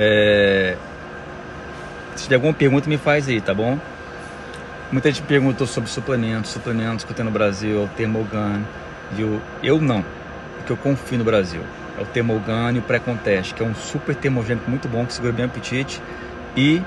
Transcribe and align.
É... 0.00 0.76
Se 2.14 2.24
tiver 2.24 2.36
alguma 2.36 2.54
pergunta, 2.54 2.88
me 2.88 2.96
faz 2.96 3.28
aí, 3.28 3.40
tá 3.40 3.52
bom? 3.52 3.78
Muita 4.92 5.10
gente 5.10 5.22
perguntou 5.22 5.66
sobre 5.66 5.90
suplementos, 5.90 6.52
suplementos 6.52 7.04
que 7.04 7.12
tenho 7.12 7.26
no 7.26 7.32
Brasil, 7.32 7.82
o 7.82 7.88
Termogan. 7.96 8.62
Eu, 9.18 9.40
eu 9.62 9.80
não, 9.80 10.04
porque 10.56 10.72
eu 10.72 10.76
confio 10.76 11.18
no 11.18 11.24
Brasil. 11.24 11.62
É 11.98 12.02
o 12.02 12.06
Termogan 12.06 12.72
e 12.72 12.78
o 12.78 12.82
Pré-Contest, 12.82 13.54
que 13.54 13.62
é 13.62 13.66
um 13.66 13.74
super 13.74 14.14
termogênico 14.14 14.70
muito 14.70 14.88
bom, 14.88 15.04
que 15.04 15.12
segura 15.12 15.32
bem 15.32 15.44
o 15.44 15.48
apetite. 15.48 16.00
E 16.56 16.80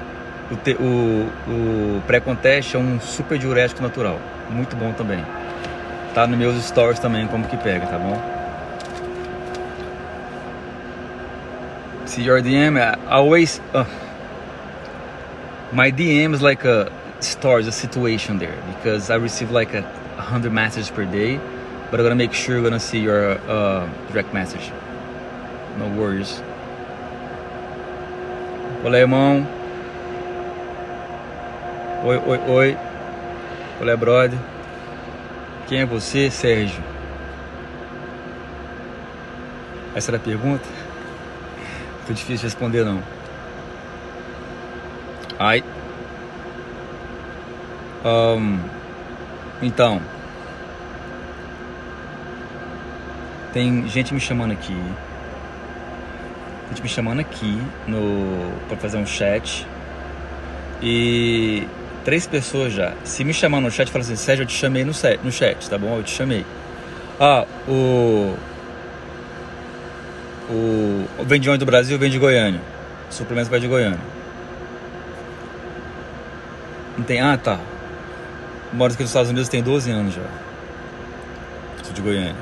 o, 0.49 0.55
te, 0.55 0.73
o, 0.79 1.29
o 1.47 2.01
Pré-Contest 2.07 2.75
é 2.75 2.79
um 2.79 2.99
super 2.99 3.37
diurético 3.37 3.81
natural, 3.81 4.19
muito 4.49 4.75
bom 4.75 4.93
também. 4.93 5.23
Tá 6.13 6.25
nos 6.25 6.37
meus 6.37 6.63
stories 6.63 6.99
também, 6.99 7.27
como 7.27 7.45
que 7.45 7.57
pega, 7.57 7.85
tá 7.87 7.97
bom? 7.97 8.40
See 12.11 12.23
your 12.23 12.41
DM, 12.41 12.75
I 12.77 13.09
always... 13.09 13.61
Uh, 13.73 13.85
my 15.71 15.89
DM 15.91 16.33
is 16.33 16.41
like 16.41 16.65
a 16.65 16.91
stores 17.21 17.67
a 17.67 17.71
situation 17.71 18.37
there 18.37 18.61
because 18.67 19.09
I 19.09 19.15
receive 19.15 19.49
like 19.49 19.73
a 19.73 19.83
hundred 20.17 20.51
messages 20.51 20.91
per 20.91 21.05
day, 21.05 21.39
but 21.89 22.01
I'm 22.01 22.05
gonna 22.05 22.15
make 22.15 22.33
sure 22.33 22.57
I'm 22.57 22.63
gonna 22.63 22.81
see 22.81 22.99
your 22.99 23.39
uh, 23.49 23.89
direct 24.09 24.33
message. 24.33 24.73
No 25.77 25.87
worries. 25.95 26.43
Olá, 28.83 28.99
irmão. 28.99 29.47
Oi, 32.03 32.17
oi, 32.27 32.39
oi. 32.49 32.77
Olá, 33.79 33.95
brother. 33.95 34.37
Quem 35.65 35.79
é 35.79 35.85
você, 35.85 36.29
Sérgio? 36.29 36.83
Essa 39.95 40.11
era 40.11 40.17
a 40.17 40.19
pergunta? 40.19 40.80
Foi 42.11 42.15
difícil 42.15 42.37
de 42.39 42.43
responder, 42.43 42.83
não. 42.83 43.01
Ai. 45.39 45.63
Um, 48.03 48.59
então, 49.61 50.01
tem 53.53 53.87
gente 53.87 54.13
me 54.13 54.19
chamando 54.19 54.51
aqui, 54.51 54.75
gente 56.69 56.83
me 56.83 56.89
chamando 56.89 57.21
aqui 57.21 57.61
no 57.87 58.51
para 58.67 58.75
fazer 58.75 58.97
um 58.97 59.05
chat 59.05 59.65
e 60.81 61.65
três 62.03 62.27
pessoas 62.27 62.73
já. 62.73 62.93
Se 63.05 63.23
me 63.23 63.33
chamar 63.33 63.61
no 63.61 63.71
chat, 63.71 63.89
fala 63.89 64.03
assim, 64.03 64.17
Sérgio, 64.17 64.43
eu 64.43 64.47
te 64.47 64.53
chamei 64.57 64.83
no, 64.83 64.93
set, 64.93 65.21
no 65.23 65.31
chat, 65.31 65.69
tá 65.69 65.77
bom? 65.77 65.95
Eu 65.95 66.03
te 66.03 66.11
chamei. 66.11 66.45
Ah, 67.17 67.45
o 67.69 68.35
o, 70.49 71.05
vem 71.25 71.39
de 71.39 71.49
onde 71.49 71.59
do 71.59 71.65
Brasil, 71.65 71.97
vem 71.97 72.09
de 72.09 72.17
Goiânia. 72.17 72.61
O 73.09 73.13
suplemento 73.13 73.49
vai 73.49 73.59
de 73.59 73.67
Goiânia. 73.67 73.99
Não 76.97 77.03
tem? 77.03 77.21
Ah, 77.21 77.37
tá. 77.37 77.59
Moro 78.73 78.93
aqui 78.93 79.01
nos 79.01 79.09
Estados 79.09 79.29
Unidos 79.29 79.49
tem 79.49 79.61
12 79.61 79.91
anos 79.91 80.13
já. 80.13 80.21
Sou 81.83 81.93
de 81.93 82.01
Goiânia. 82.01 82.35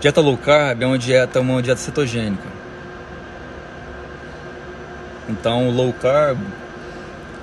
Dieta 0.00 0.20
low 0.20 0.36
carb 0.36 0.82
é 0.82 0.86
uma 0.86 0.98
dieta, 0.98 1.40
uma 1.40 1.62
dieta 1.62 1.80
cetogênica. 1.80 2.48
Então, 5.28 5.70
low 5.70 5.92
carb, 5.92 6.38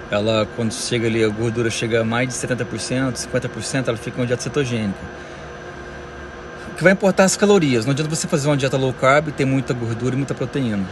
ela 0.10 0.48
quando 0.56 0.74
chega 0.74 1.08
ali, 1.08 1.24
a 1.24 1.28
gordura 1.28 1.70
chega 1.70 2.02
a 2.02 2.04
mais 2.04 2.30
de 2.30 2.36
70%, 2.36 3.14
50%, 3.14 3.88
ela 3.88 3.98
fica 3.98 4.22
uma 4.22 4.26
dieta 4.26 4.42
cetogênica. 4.42 5.00
O 6.84 6.86
que 6.86 6.90
vai 6.90 6.94
importar 6.94 7.24
as 7.24 7.38
calorias. 7.38 7.86
Não 7.86 7.94
adianta 7.94 8.14
você 8.14 8.28
fazer 8.28 8.48
uma 8.48 8.58
dieta 8.58 8.76
low 8.76 8.94
carb 8.94 9.30
e 9.30 9.32
ter 9.32 9.46
muita 9.46 9.74
gordura 9.74 10.16
e 10.16 10.18
muita 10.18 10.34
proteína. 10.34 10.86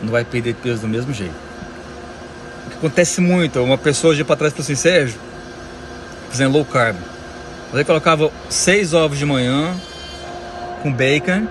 Não 0.00 0.10
vai 0.10 0.24
perder 0.24 0.54
peso 0.54 0.82
do 0.82 0.88
mesmo 0.88 1.12
jeito 1.12 1.54
acontece 2.84 3.20
muito. 3.20 3.62
Uma 3.62 3.78
pessoa 3.78 4.14
de 4.14 4.22
para 4.22 4.36
trás 4.36 4.52
falou 4.52 4.64
assim, 4.64 4.74
Sérgio, 4.74 5.18
fazendo 6.28 6.52
low 6.52 6.64
carb. 6.64 6.96
Ele 7.72 7.84
colocava 7.84 8.30
seis 8.48 8.92
ovos 8.92 9.18
de 9.18 9.24
manhã 9.24 9.74
com 10.82 10.92
bacon 10.92 11.46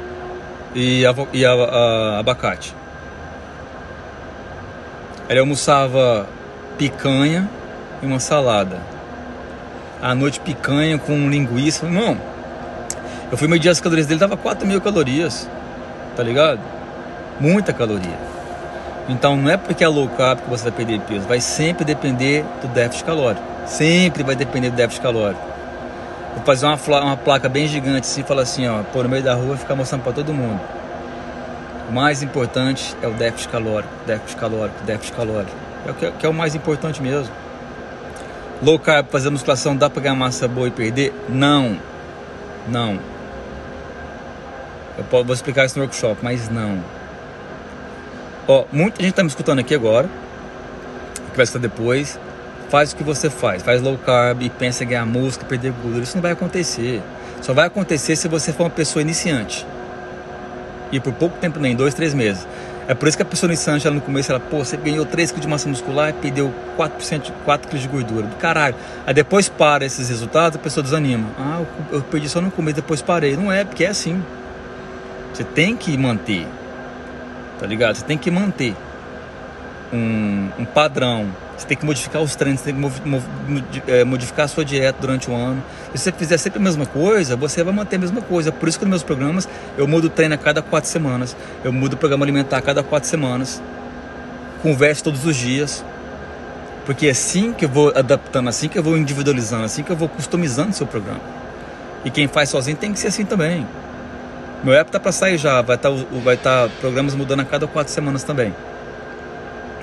e, 0.75 1.03
e 1.33 1.45
a, 1.45 1.51
a, 1.51 2.19
abacate. 2.19 2.75
Ele 5.27 5.39
almoçava 5.39 6.27
picanha 6.77 7.49
e 8.01 8.05
uma 8.05 8.19
salada. 8.19 8.79
À 10.01 10.13
noite 10.13 10.39
picanha 10.39 10.97
com 10.99 11.29
linguiça. 11.29 11.85
Irmão, 11.85 12.17
eu 13.33 13.37
fui 13.37 13.47
medir 13.47 13.67
as 13.69 13.81
calorias 13.81 14.05
dele, 14.05 14.19
dava 14.19 14.37
4 14.37 14.67
mil 14.67 14.79
calorias. 14.79 15.49
Tá 16.15 16.21
ligado? 16.21 16.59
Muita 17.39 17.73
caloria. 17.73 18.15
Então 19.09 19.35
não 19.35 19.49
é 19.49 19.57
porque 19.57 19.83
é 19.83 19.87
low 19.87 20.07
carb 20.07 20.41
que 20.41 20.47
você 20.51 20.65
vai 20.65 20.71
perder 20.71 20.99
peso, 20.99 21.27
vai 21.27 21.41
sempre 21.41 21.83
depender 21.83 22.45
do 22.61 22.67
déficit 22.67 23.03
calórico. 23.03 23.43
Sempre 23.65 24.21
vai 24.21 24.35
depender 24.35 24.69
do 24.69 24.75
déficit 24.75 25.01
calórico. 25.01 25.41
Vou 26.35 26.45
fazer 26.45 26.67
uma, 26.67 26.77
uma 27.01 27.17
placa 27.17 27.49
bem 27.49 27.67
gigante 27.67 28.01
assim, 28.01 28.21
falar 28.21 28.43
assim, 28.43 28.67
ó, 28.67 28.83
pôr 28.83 29.05
no 29.05 29.09
meio 29.09 29.23
da 29.23 29.33
rua 29.33 29.55
e 29.55 29.57
ficar 29.57 29.73
mostrando 29.73 30.03
para 30.03 30.13
todo 30.13 30.31
mundo. 30.31 30.61
O 31.89 31.91
mais 31.91 32.21
importante 32.21 32.95
é 33.01 33.07
o 33.07 33.13
déficit 33.13 33.49
calórico, 33.49 33.91
déficit 34.05 34.39
calórico, 34.39 34.83
déficit 34.83 35.15
calórico. 35.15 35.57
É 35.87 35.89
o 35.89 35.93
que, 35.95 36.11
que 36.11 36.25
é 36.27 36.29
o 36.29 36.33
mais 36.33 36.53
importante 36.53 37.01
mesmo. 37.01 37.33
Low 38.61 38.77
carb, 38.77 39.07
fazer 39.09 39.31
musculação, 39.31 39.75
dá 39.75 39.89
para 39.89 40.03
ganhar 40.03 40.15
massa 40.15 40.47
boa 40.47 40.67
e 40.67 40.71
perder? 40.71 41.11
Não. 41.27 41.79
Não. 42.69 43.12
Eu 44.97 45.23
vou 45.23 45.33
explicar 45.33 45.65
isso 45.65 45.77
no 45.77 45.85
workshop, 45.85 46.19
mas 46.21 46.49
não. 46.49 46.83
Ó, 48.47 48.65
muita 48.71 49.01
gente 49.01 49.13
tá 49.13 49.23
me 49.23 49.29
escutando 49.29 49.59
aqui 49.59 49.73
agora, 49.73 50.07
que 51.31 51.37
vai 51.37 51.43
escutar 51.43 51.61
depois. 51.61 52.19
Faz 52.69 52.91
o 52.91 52.95
que 52.95 53.03
você 53.03 53.29
faz, 53.29 53.61
faz 53.61 53.81
low 53.81 53.97
carb 53.97 54.41
e 54.41 54.49
pensa 54.49 54.83
em 54.83 54.87
ganhar 54.87 55.05
músculo, 55.05 55.47
perder 55.47 55.71
gordura. 55.71 56.03
Isso 56.03 56.15
não 56.15 56.21
vai 56.21 56.31
acontecer. 56.31 57.01
Só 57.41 57.53
vai 57.53 57.67
acontecer 57.67 58.15
se 58.15 58.27
você 58.27 58.51
for 58.51 58.63
uma 58.63 58.69
pessoa 58.69 59.01
iniciante. 59.01 59.65
E 60.91 60.99
por 60.99 61.13
pouco 61.13 61.37
tempo, 61.37 61.59
nem 61.59 61.75
dois, 61.75 61.93
três 61.93 62.13
meses. 62.13 62.47
É 62.87 62.93
por 62.93 63.07
isso 63.07 63.15
que 63.15 63.23
a 63.23 63.25
pessoa 63.25 63.47
iniciante, 63.47 63.87
ela 63.87 63.95
no 63.95 64.01
começo, 64.01 64.31
ela, 64.31 64.39
pô, 64.39 64.57
você 64.57 64.75
ganhou 64.75 65.05
3 65.05 65.31
kg 65.31 65.39
de 65.39 65.47
massa 65.47 65.69
muscular 65.69 66.09
e 66.09 66.13
perdeu 66.13 66.53
4%, 66.77 67.31
4 67.45 67.69
kg 67.69 67.79
de 67.79 67.87
gordura. 67.87 68.27
Do 68.27 68.35
caralho. 68.35 68.75
Aí 69.07 69.13
depois 69.13 69.47
para 69.47 69.85
esses 69.85 70.09
resultados, 70.09 70.57
a 70.57 70.59
pessoa 70.59 70.83
desanima. 70.83 71.29
Ah, 71.39 71.61
eu 71.91 72.01
perdi 72.01 72.27
só 72.27 72.41
no 72.41 72.51
começo, 72.51 72.75
depois 72.75 73.01
parei. 73.01 73.37
Não 73.37 73.51
é, 73.51 73.63
porque 73.63 73.85
é 73.85 73.87
assim. 73.87 74.21
Você 75.33 75.43
tem 75.43 75.75
que 75.75 75.97
manter 75.97 76.47
tá 77.63 77.67
ligado? 77.67 77.95
Você 77.95 78.03
tem 78.03 78.17
que 78.17 78.29
manter 78.29 78.75
um, 79.93 80.49
um 80.59 80.65
padrão, 80.65 81.29
você 81.57 81.65
tem 81.65 81.77
que 81.77 81.85
modificar 81.85 82.21
os 82.21 82.35
treinos, 82.35 82.59
você 82.59 82.73
tem 82.73 82.91
que 83.71 83.91
é, 83.91 84.03
modificar 84.03 84.45
a 84.45 84.47
sua 84.49 84.65
dieta 84.65 84.97
durante 84.99 85.31
o 85.31 85.33
ano. 85.33 85.63
Se 85.95 85.99
você 85.99 86.11
fizer 86.11 86.37
sempre 86.37 86.59
a 86.59 86.61
mesma 86.61 86.85
coisa, 86.85 87.37
você 87.37 87.63
vai 87.63 87.73
manter 87.73 87.95
a 87.95 87.99
mesma 87.99 88.21
coisa. 88.21 88.51
Por 88.51 88.67
isso 88.67 88.77
que 88.77 88.83
nos 88.83 88.89
meus 88.89 89.03
programas 89.03 89.47
eu 89.77 89.87
mudo 89.87 90.07
o 90.07 90.09
treino 90.09 90.35
a 90.35 90.37
cada 90.37 90.61
quatro 90.61 90.89
semanas, 90.89 91.37
eu 91.63 91.71
mudo 91.71 91.93
o 91.93 91.97
programa 91.97 92.25
alimentar 92.25 92.57
a 92.57 92.61
cada 92.61 92.83
quatro 92.83 93.07
semanas, 93.07 93.63
converso 94.61 95.05
todos 95.05 95.25
os 95.25 95.35
dias. 95.35 95.85
Porque 96.85 97.07
é 97.07 97.11
assim 97.11 97.53
que 97.53 97.63
eu 97.63 97.69
vou 97.69 97.93
adaptando, 97.95 98.49
assim 98.49 98.67
que 98.67 98.77
eu 98.77 98.83
vou 98.83 98.97
individualizando, 98.97 99.63
assim 99.63 99.83
que 99.83 99.89
eu 99.89 99.95
vou 99.95 100.09
customizando 100.09 100.71
o 100.71 100.73
seu 100.73 100.85
programa. 100.85 101.21
E 102.03 102.11
quem 102.11 102.27
faz 102.27 102.49
sozinho 102.49 102.75
tem 102.75 102.91
que 102.91 102.99
ser 102.99 103.07
assim 103.07 103.23
também. 103.23 103.65
Meu 104.63 104.73
app 104.73 104.89
tá 104.89 104.97
para 104.97 105.11
sair 105.11 105.37
já, 105.37 105.61
vai 105.61 105.75
estar 105.75 105.91
tá, 105.91 106.05
vai 106.23 106.37
tá 106.37 106.69
programas 106.79 107.13
mudando 107.13 107.41
a 107.41 107.45
cada 107.45 107.67
quatro 107.67 107.91
semanas 107.91 108.23
também. 108.23 108.55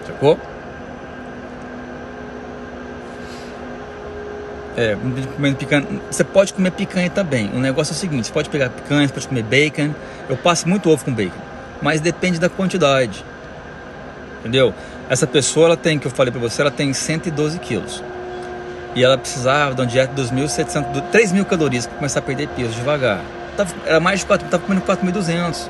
Sacou? 0.07 0.39
É, 4.79 4.97
comendo 5.37 5.57
picanha. 5.57 5.87
Você 6.11 6.25
pode 6.25 6.55
comer 6.55 6.71
picanha 6.71 7.11
também. 7.11 7.51
O 7.53 7.59
negócio 7.59 7.93
é 7.93 7.95
o 7.95 7.99
seguinte: 7.99 8.29
você 8.29 8.33
pode 8.33 8.49
pegar 8.49 8.71
picanha, 8.71 9.07
você 9.07 9.13
pode 9.13 9.29
comer 9.29 9.43
bacon. 9.43 9.95
Eu 10.31 10.37
passo 10.39 10.67
muito 10.67 10.89
ovo 10.89 11.05
com 11.05 11.13
bacon, 11.13 11.37
mas 11.83 12.01
depende 12.01 12.41
da 12.41 12.49
quantidade. 12.49 13.23
Entendeu? 14.39 14.73
Essa 15.11 15.27
pessoa, 15.27 15.67
ela 15.67 15.77
tem, 15.77 15.99
que 15.99 16.07
eu 16.07 16.11
falei 16.11 16.33
para 16.33 16.41
você, 16.41 16.63
ela 16.63 16.71
tem 16.71 16.91
112 16.95 17.59
quilos. 17.59 18.03
E 18.95 19.05
ela 19.05 19.19
precisava 19.19 19.75
de 19.75 19.81
uma 19.83 19.87
dieta 19.87 20.15
de 20.15 20.23
2.700, 20.23 21.03
3 21.11 21.33
mil 21.33 21.45
calorias 21.45 21.87
para 21.87 21.97
começar 21.97 22.21
a 22.21 22.23
perder 22.23 22.49
peso 22.49 22.71
devagar 22.71 23.21
tava, 23.65 23.75
era 23.85 24.01
mais 24.01 24.21
de 24.21 24.27
4, 24.27 24.49
tava 24.49 24.63
comendo 24.63 24.85
4.200. 24.85 25.69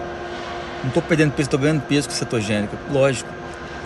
Não 0.82 0.88
estou 0.88 1.02
perdendo 1.02 1.32
peso, 1.32 1.46
estou 1.46 1.60
ganhando 1.60 1.82
peso 1.82 2.08
com 2.08 2.14
cetogênica. 2.14 2.76
Lógico, 2.90 3.28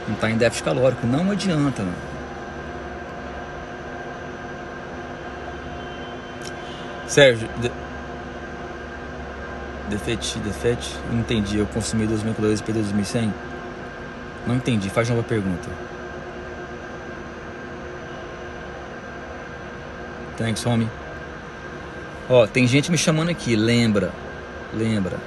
não 0.06 0.14
está 0.14 0.30
em 0.30 0.36
déficit 0.36 0.64
calórico. 0.64 1.06
Não 1.06 1.30
adianta, 1.30 1.82
mano. 1.82 1.96
Sérgio, 7.06 7.48
de... 7.60 7.70
defete, 9.88 10.38
defete, 10.38 10.96
não 11.10 11.20
entendi. 11.20 11.58
Eu 11.58 11.66
consumi 11.66 12.06
2.000 12.06 12.34
calorias 12.34 12.60
e 12.60 12.62
perdi 12.62 12.80
2.100? 12.80 13.30
Não 14.46 14.56
entendi, 14.56 14.90
faz 14.90 15.08
nova 15.08 15.22
pergunta. 15.22 15.68
Thanks, 20.36 20.66
homie. 20.66 20.88
Ó, 22.28 22.46
tem 22.46 22.66
gente 22.66 22.90
me 22.90 22.96
chamando 22.96 23.30
aqui, 23.30 23.54
lembra, 23.54 24.12
lembra. 24.72 25.18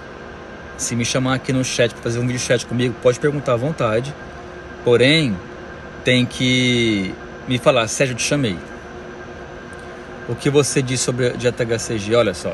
Se 0.78 0.96
me 0.96 1.06
chamar 1.06 1.36
aqui 1.36 1.54
no 1.54 1.64
chat 1.64 1.94
para 1.94 2.04
fazer 2.04 2.20
um 2.20 2.26
vídeo 2.26 2.40
chat 2.40 2.66
comigo, 2.66 2.96
pode 3.02 3.20
perguntar 3.20 3.54
à 3.54 3.56
vontade. 3.56 4.14
Porém, 4.84 5.38
tem 6.04 6.26
que 6.26 7.14
me 7.48 7.58
falar, 7.58 7.88
Sérgio, 7.88 8.16
te 8.16 8.24
chamei. 8.24 8.58
O 10.28 10.36
que 10.36 10.50
você 10.50 10.82
disse 10.82 11.04
sobre 11.04 11.28
a 11.28 11.30
dieta 11.32 11.64
HCG? 11.64 12.16
Olha 12.16 12.34
só, 12.34 12.54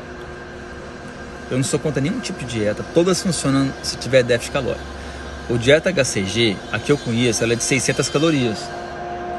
eu 1.50 1.56
não 1.56 1.64
sou 1.64 1.78
contra 1.78 2.00
nenhum 2.00 2.20
tipo 2.20 2.44
de 2.44 2.58
dieta, 2.58 2.84
todas 2.94 3.22
funcionam 3.22 3.72
se 3.82 3.96
tiver 3.96 4.22
déficit 4.22 4.52
calórico. 4.52 4.84
O 5.48 5.58
dieta 5.58 5.90
HCG, 5.92 6.56
a 6.72 6.78
que 6.78 6.90
eu 6.90 6.96
conheço, 6.96 7.44
ela 7.44 7.52
é 7.52 7.56
de 7.56 7.62
600 7.62 8.08
calorias. 8.08 8.58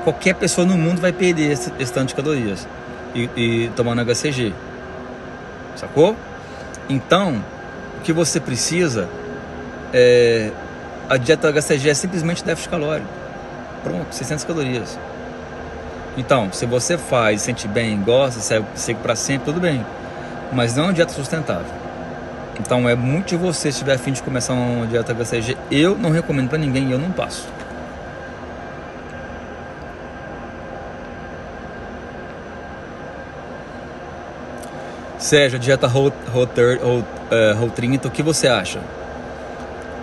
Qualquer 0.04 0.36
pessoa 0.36 0.68
no 0.68 0.78
mundo 0.78 1.02
vai 1.02 1.12
perder 1.12 1.52
esse, 1.52 1.72
esse 1.80 1.92
tanto 1.92 2.10
de 2.10 2.16
calorias 2.16 2.68
e, 3.16 3.30
e 3.36 3.72
tomando 3.76 4.02
HCG. 4.02 4.54
Sacou? 5.76 6.16
Então, 6.90 7.44
o 7.98 8.02
que 8.02 8.14
você 8.14 8.40
precisa 8.40 9.10
é. 9.94 10.52
A 11.08 11.18
dieta 11.18 11.52
HCG 11.52 11.90
é 11.90 11.94
simplesmente 11.94 12.44
déficit 12.44 12.70
calórico. 12.70 13.08
Pronto, 13.84 14.08
600 14.16 14.44
calorias. 14.44 14.98
Então, 16.18 16.52
se 16.52 16.66
você 16.66 16.98
faz, 16.98 17.42
sente 17.42 17.68
bem, 17.68 18.02
gosta, 18.02 18.40
segue, 18.40 18.66
segue 18.74 19.00
para 19.02 19.16
sempre, 19.16 19.46
tudo 19.46 19.60
bem. 19.60 19.86
Mas 20.52 20.76
não 20.76 20.86
é 20.86 20.88
uma 20.88 20.94
dieta 20.94 21.14
sustentável. 21.14 21.86
Então 22.60 22.88
é 22.88 22.96
muito 22.96 23.30
de 23.30 23.38
você 23.38 23.72
se 23.72 23.80
tiver 23.80 23.96
afim 23.96 24.12
de 24.12 24.24
começar 24.24 24.54
uma 24.54 24.88
dieta 24.88 25.14
HCG. 25.14 25.58
Eu 25.70 25.98
não 25.98 26.10
recomendo 26.10 26.50
para 26.50 26.58
ninguém 26.58 26.92
eu 26.92 26.98
não 26.98 27.12
passo. 27.12 27.48
Sérgio, 35.18 35.58
dieta 35.58 35.88
Whole, 35.88 36.14
Whole, 36.34 36.50
Whole, 36.84 37.06
uh, 37.32 37.60
Whole 37.60 37.72
30, 37.72 38.08
o 38.08 38.12
que 38.12 38.22
você 38.22 38.48
acha? 38.48 38.80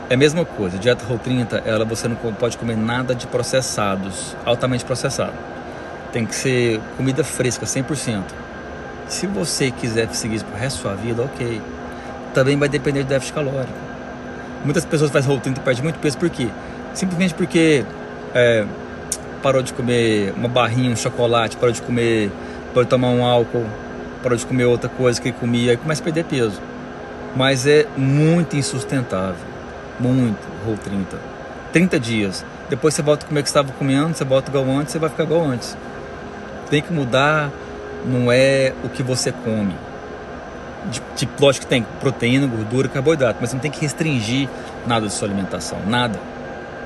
É 0.08 0.14
a 0.14 0.16
mesma 0.16 0.44
coisa, 0.44 0.78
dieta 0.78 1.04
Whole 1.06 1.18
30, 1.18 1.62
ela, 1.66 1.84
você 1.84 2.08
não 2.08 2.16
pode 2.16 2.56
comer 2.56 2.76
nada 2.76 3.14
de 3.14 3.26
processados, 3.26 4.34
altamente 4.44 4.84
processado. 4.84 5.34
Tem 6.12 6.24
que 6.24 6.34
ser 6.34 6.80
comida 6.96 7.22
fresca, 7.22 7.66
100%. 7.66 8.22
Se 9.06 9.26
você 9.26 9.70
quiser 9.70 10.08
seguir 10.14 10.36
isso 10.36 10.44
pro 10.46 10.58
resto 10.58 10.76
da 10.76 10.82
sua 10.82 10.94
vida, 10.94 11.22
ok. 11.22 11.60
Também 12.32 12.56
vai 12.56 12.68
depender 12.68 13.02
do 13.02 13.08
déficit 13.08 13.34
calórico. 13.34 13.72
Muitas 14.64 14.84
pessoas 14.84 15.10
fazem 15.10 15.30
Whole 15.30 15.42
30 15.42 15.60
e 15.60 15.62
perdem 15.62 15.82
muito 15.82 15.98
peso, 15.98 16.16
por 16.16 16.30
quê? 16.30 16.48
Simplesmente 16.94 17.34
porque 17.34 17.84
é, 18.34 18.64
parou 19.42 19.62
de 19.62 19.74
comer 19.74 20.32
uma 20.36 20.48
barrinha, 20.48 20.90
um 20.90 20.96
chocolate, 20.96 21.56
parou 21.56 21.72
de 21.72 21.82
comer, 21.82 22.30
parou 22.68 22.84
de 22.84 22.90
tomar 22.90 23.08
um 23.08 23.24
álcool, 23.24 23.66
parou 24.22 24.38
de 24.38 24.46
comer 24.46 24.64
outra 24.64 24.88
coisa 24.88 25.20
que 25.20 25.32
comia 25.32 25.72
e 25.72 25.76
começa 25.76 26.00
a 26.00 26.04
perder 26.04 26.24
peso. 26.24 26.60
Mas 27.34 27.66
é 27.66 27.86
muito 27.96 28.56
insustentável. 28.56 29.44
Muito, 29.98 30.40
Whole 30.66 30.78
30. 30.78 31.18
30 31.72 32.00
dias. 32.00 32.44
Depois 32.68 32.94
você 32.94 33.02
volta 33.02 33.24
a 33.24 33.28
comer 33.28 33.40
o 33.40 33.42
que 33.42 33.48
estava 33.48 33.72
comendo, 33.72 34.14
você 34.14 34.24
volta 34.24 34.50
igual 34.50 34.64
antes, 34.70 34.92
você 34.92 34.98
vai 34.98 35.10
ficar 35.10 35.24
igual 35.24 35.44
antes. 35.44 35.76
Tem 36.70 36.80
que 36.80 36.92
mudar, 36.92 37.50
não 38.04 38.30
é 38.30 38.72
o 38.84 38.88
que 38.88 39.02
você 39.02 39.32
come. 39.32 39.74
Tipo, 41.14 41.44
lógico 41.44 41.66
que 41.66 41.70
tem 41.70 41.86
proteína, 42.00 42.46
gordura, 42.46 42.88
carboidrato, 42.88 43.38
mas 43.40 43.52
não 43.52 43.60
tem 43.60 43.70
que 43.70 43.80
restringir 43.80 44.48
nada 44.86 45.06
da 45.06 45.10
sua 45.10 45.28
alimentação. 45.28 45.78
Nada. 45.86 46.18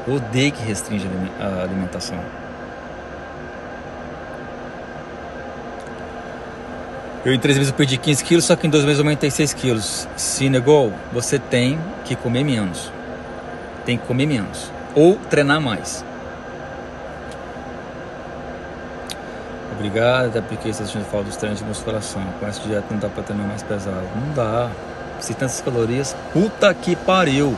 Eu 0.06 0.14
odeio 0.14 0.52
que 0.52 0.62
restringe 0.62 1.08
a 1.40 1.62
alimentação. 1.62 2.18
Eu 7.26 7.34
em 7.34 7.40
três 7.40 7.58
meses 7.58 7.73
perdi 7.73 7.99
15 7.99 8.23
quilos, 8.23 8.44
só 8.44 8.55
que 8.55 8.69
em 8.69 8.70
dois 8.70 8.84
meses 8.84 9.00
aumentei 9.00 9.28
6 9.32 9.52
quilos. 9.52 10.06
Se 10.17 10.49
negou, 10.49 10.93
você 11.12 11.40
tem 11.40 11.76
que 12.05 12.14
comer 12.14 12.44
menos. 12.44 12.93
Tem 13.84 13.99
que 13.99 14.06
comer 14.06 14.26
menos. 14.26 14.70
Ou 14.94 15.17
treinar 15.28 15.61
mais. 15.61 16.05
Obrigado, 19.73 20.26
até 20.26 20.40
porque 20.40 20.73
você 20.73 20.87
sentindo 20.87 21.05
falta 21.06 21.26
dos 21.26 21.37
treinos 21.37 21.58
de 21.58 21.64
musculação. 21.64 22.23
Com 22.38 22.46
essa 22.46 22.61
dieta 22.61 22.87
não 22.93 23.00
dá 23.00 23.08
pra 23.08 23.25
treinar 23.25 23.49
mais 23.49 23.64
pesado. 23.64 24.06
Não 24.25 24.32
dá. 24.32 24.70
Se 25.19 25.34
tantas 25.34 25.61
calorias, 25.61 26.14
puta 26.32 26.73
que 26.75 26.94
pariu. 26.94 27.56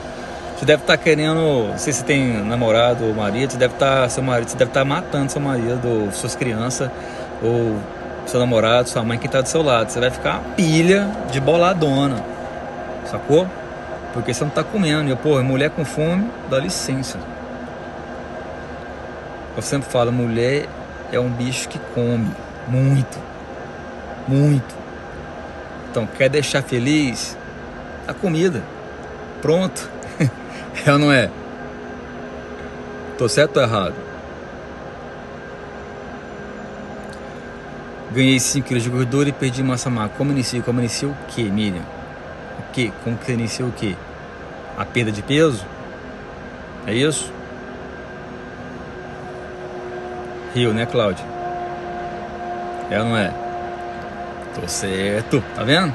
Você 0.57 0.65
deve 0.65 0.83
estar 0.83 0.97
tá 0.97 1.03
querendo, 1.03 1.69
não 1.69 1.77
sei 1.77 1.93
se 1.93 2.03
tem 2.05 2.43
namorado 2.43 3.05
ou 3.05 3.13
marido, 3.13 3.53
você 3.53 3.59
deve 3.59 3.75
estar, 3.75 4.01
tá, 4.01 4.09
seu 4.09 4.23
marido, 4.23 4.49
você 4.49 4.57
deve 4.57 4.71
estar 4.71 4.81
tá 4.81 4.87
matando 4.87 5.31
seu 5.31 5.43
marido, 5.43 5.87
ou 5.87 6.11
suas 6.11 6.35
crianças, 6.35 6.91
ou 7.43 7.77
seu 8.29 8.39
namorado, 8.39 8.89
sua 8.89 9.03
mãe 9.03 9.19
que 9.19 9.27
está 9.27 9.41
do 9.41 9.49
seu 9.49 9.63
lado. 9.63 9.91
Você 9.91 9.99
vai 9.99 10.11
ficar 10.11 10.41
pilha 10.57 11.11
de 11.31 11.41
boladona, 11.41 12.23
sacou? 13.07 13.49
Porque 14.13 14.33
você 14.35 14.43
não 14.43 14.49
está 14.49 14.63
comendo. 14.63 15.11
E 15.11 15.17
pô, 15.17 15.43
mulher 15.43 15.71
com 15.71 15.85
fome, 15.85 16.31
dá 16.51 16.59
licença. 16.59 17.19
Eu 19.57 19.63
sempre 19.63 19.91
falo, 19.91 20.13
mulher 20.13 20.69
é 21.11 21.19
um 21.19 21.31
bicho 21.31 21.69
que 21.69 21.79
come 21.95 22.31
muito, 22.69 23.19
muito. 24.27 24.75
Então, 25.91 26.07
quer 26.07 26.29
deixar 26.29 26.63
feliz? 26.63 27.37
A 28.07 28.15
comida. 28.15 28.63
Pronto. 29.41 29.91
é 30.87 30.93
ou 30.93 30.99
não 30.99 31.11
é? 31.11 31.31
Tô 33.17 33.29
certo 33.29 33.57
ou 33.57 33.63
errado? 33.63 34.08
Ganhei 38.19 38.41
5 38.41 38.67
kg 38.67 38.81
de 38.81 38.91
gordura 38.91 39.29
e 39.29 39.33
perdi 39.33 39.63
massa 39.63 39.89
magra. 39.89 40.13
Como 40.19 40.33
inicia? 40.33 40.61
Como 40.61 40.81
inicia 40.81 41.07
o 41.07 41.17
que, 41.29 41.45
Miriam? 41.45 41.85
O 42.59 42.73
que? 42.73 42.93
Como 43.05 43.17
que 43.17 43.31
inicia 43.31 43.65
o 43.65 43.71
que? 43.71 43.97
A 44.77 44.85
perda 44.85 45.13
de 45.13 45.23
peso? 45.23 45.65
É 46.85 46.93
isso? 46.93 47.33
Rio, 50.53 50.75
né, 50.75 50.85
Cláudio? 50.85 51.25
É 52.91 52.99
ou 52.99 53.05
não 53.05 53.17
é? 53.17 53.33
Tô 54.53 54.67
certo, 54.67 55.41
tá 55.55 55.63
vendo? 55.63 55.95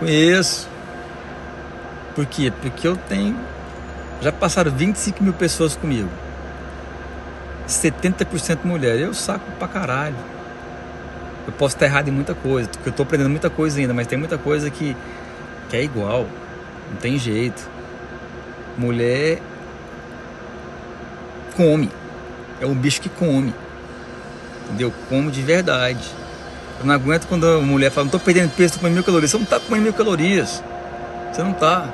Conheço. 0.00 0.68
Por 2.14 2.26
quê? 2.26 2.52
Porque 2.60 2.86
eu 2.86 2.94
tenho. 2.94 3.40
Já 4.20 4.30
passaram 4.30 4.70
25 4.70 5.24
mil 5.24 5.32
pessoas 5.32 5.74
comigo. 5.74 6.10
70% 7.66 8.58
mulher. 8.64 8.98
Eu 8.98 9.14
saco 9.14 9.50
pra 9.52 9.66
caralho. 9.66 10.39
Eu 11.50 11.54
posso 11.58 11.74
estar 11.74 11.86
errado 11.86 12.06
em 12.06 12.12
muita 12.12 12.32
coisa, 12.32 12.68
porque 12.68 12.88
eu 12.88 12.92
estou 12.92 13.02
aprendendo 13.02 13.28
muita 13.28 13.50
coisa 13.50 13.80
ainda, 13.80 13.92
mas 13.92 14.06
tem 14.06 14.16
muita 14.16 14.38
coisa 14.38 14.70
que, 14.70 14.96
que 15.68 15.76
é 15.76 15.82
igual, 15.82 16.24
não 16.88 16.96
tem 16.98 17.18
jeito. 17.18 17.68
Mulher 18.78 19.40
come, 21.56 21.90
é 22.60 22.66
um 22.66 22.74
bicho 22.74 23.00
que 23.00 23.08
come, 23.08 23.52
entendeu? 24.66 24.94
Come 25.08 25.32
de 25.32 25.42
verdade. 25.42 26.08
Eu 26.78 26.86
não 26.86 26.94
aguento 26.94 27.26
quando 27.26 27.44
a 27.44 27.60
mulher 27.60 27.90
fala, 27.90 28.04
não 28.04 28.10
estou 28.10 28.20
perdendo 28.20 28.50
peso, 28.50 28.66
estou 28.66 28.78
comendo 28.78 28.94
mil 28.94 29.04
calorias. 29.04 29.32
Você 29.32 29.36
não 29.36 29.44
está 29.44 29.58
comendo 29.58 29.82
mil 29.82 29.92
calorias, 29.92 30.62
você 31.32 31.42
não 31.42 31.50
está. 31.50 31.88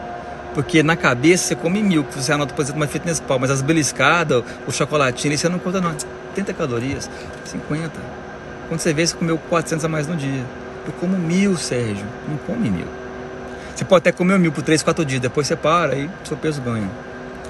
Porque 0.52 0.82
na 0.82 0.96
cabeça 0.96 1.44
você 1.44 1.54
come 1.54 1.82
mil, 1.82 2.04
que 2.04 2.14
você 2.14 2.30
anota, 2.30 2.52
por 2.52 2.60
exemplo, 2.60 2.82
uma 2.82 2.86
fitness 2.86 3.20
pau, 3.20 3.38
mas 3.38 3.50
as 3.50 3.62
beliscadas, 3.62 4.44
o 4.66 4.70
chocolatinho, 4.70 5.36
você 5.36 5.48
não 5.48 5.58
conta 5.58 5.80
não. 5.80 5.96
30 6.34 6.52
calorias, 6.52 7.10
50. 7.46 8.25
Quando 8.68 8.80
você 8.80 8.92
vê, 8.92 9.06
você 9.06 9.14
comeu 9.14 9.38
400 9.38 9.84
a 9.84 9.88
mais 9.88 10.06
no 10.06 10.16
dia. 10.16 10.44
Eu 10.86 10.92
como 10.94 11.16
mil, 11.16 11.56
Sérgio. 11.56 12.06
Não 12.28 12.36
come 12.38 12.70
mil. 12.70 12.86
Você 13.74 13.84
pode 13.84 13.98
até 13.98 14.12
comer 14.12 14.38
mil 14.38 14.50
por 14.50 14.62
3, 14.62 14.82
4 14.82 15.04
dias. 15.04 15.20
Depois 15.20 15.46
você 15.46 15.54
para 15.54 15.94
e 15.94 16.08
seu 16.24 16.36
peso 16.36 16.60
ganha. 16.62 16.88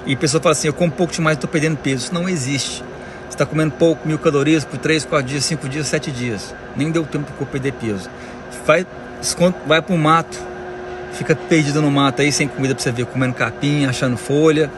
E 0.05 0.13
a 0.13 0.17
pessoa 0.17 0.41
fala 0.41 0.53
assim: 0.53 0.67
eu 0.67 0.73
como 0.73 0.91
pouco 0.91 1.13
demais, 1.13 1.37
estou 1.37 1.49
perdendo 1.49 1.77
peso. 1.77 2.05
Isso 2.05 2.13
não 2.13 2.27
existe. 2.27 2.83
Você 3.23 3.29
está 3.29 3.45
comendo 3.45 3.71
pouco, 3.71 4.07
mil 4.07 4.19
calorias 4.19 4.63
por 4.65 4.77
3, 4.77 5.05
4 5.05 5.27
dias, 5.27 5.45
5 5.45 5.69
dias, 5.69 5.87
7 5.87 6.11
dias. 6.11 6.53
Nem 6.75 6.91
deu 6.91 7.05
tempo 7.05 7.31
para 7.31 7.45
perder 7.45 7.73
peso. 7.73 8.09
Vai, 8.65 8.85
vai 9.65 9.81
pro 9.81 9.97
mato. 9.97 10.37
Fica 11.13 11.35
perdido 11.35 11.81
no 11.81 11.89
mato 11.89 12.21
aí, 12.21 12.31
sem 12.31 12.47
comida 12.47 12.75
para 12.75 12.83
você 12.83 12.91
ver. 12.91 13.05
Comendo 13.05 13.33
capim, 13.33 13.85
achando 13.85 14.17
folha. 14.17 14.69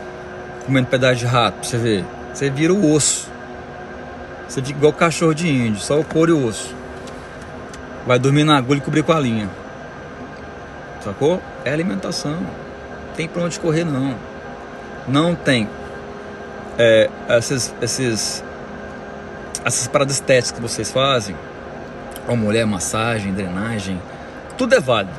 Comendo 0.66 0.88
pedaço 0.88 1.16
de 1.16 1.26
rato 1.26 1.56
para 1.56 1.70
você 1.70 1.78
ver. 1.78 2.06
Você 2.34 2.50
vira 2.50 2.74
o 2.74 2.94
osso. 2.94 3.19
Você 4.50 4.64
fica 4.64 4.80
igual 4.80 4.92
cachorro 4.92 5.36
de 5.36 5.48
índio, 5.48 5.80
só 5.80 6.00
o 6.00 6.04
couro 6.04 6.32
e 6.32 6.34
o 6.34 6.48
osso. 6.48 6.76
Vai 8.08 8.18
dormir 8.18 8.44
na 8.44 8.58
agulha 8.58 8.80
e 8.80 8.82
cobrir 8.82 9.04
com 9.04 9.14
a 9.14 9.20
linha. 9.20 9.48
Sacou? 11.02 11.40
É 11.64 11.72
alimentação. 11.72 12.40
Tem 13.16 13.28
pra 13.28 13.44
onde 13.44 13.60
correr 13.60 13.84
não. 13.84 14.16
Não 15.08 15.36
tem. 15.36 15.70
É, 16.80 17.10
esses, 17.38 17.76
esses, 17.80 18.44
essas 19.64 19.88
paradas 19.88 20.16
estéticas 20.16 20.52
que 20.52 20.62
vocês 20.62 20.92
fazem, 20.92 21.36
a 22.28 22.36
mulher, 22.36 22.66
massagem, 22.66 23.32
drenagem, 23.32 24.02
tudo 24.58 24.74
é 24.74 24.80
válido. 24.80 25.14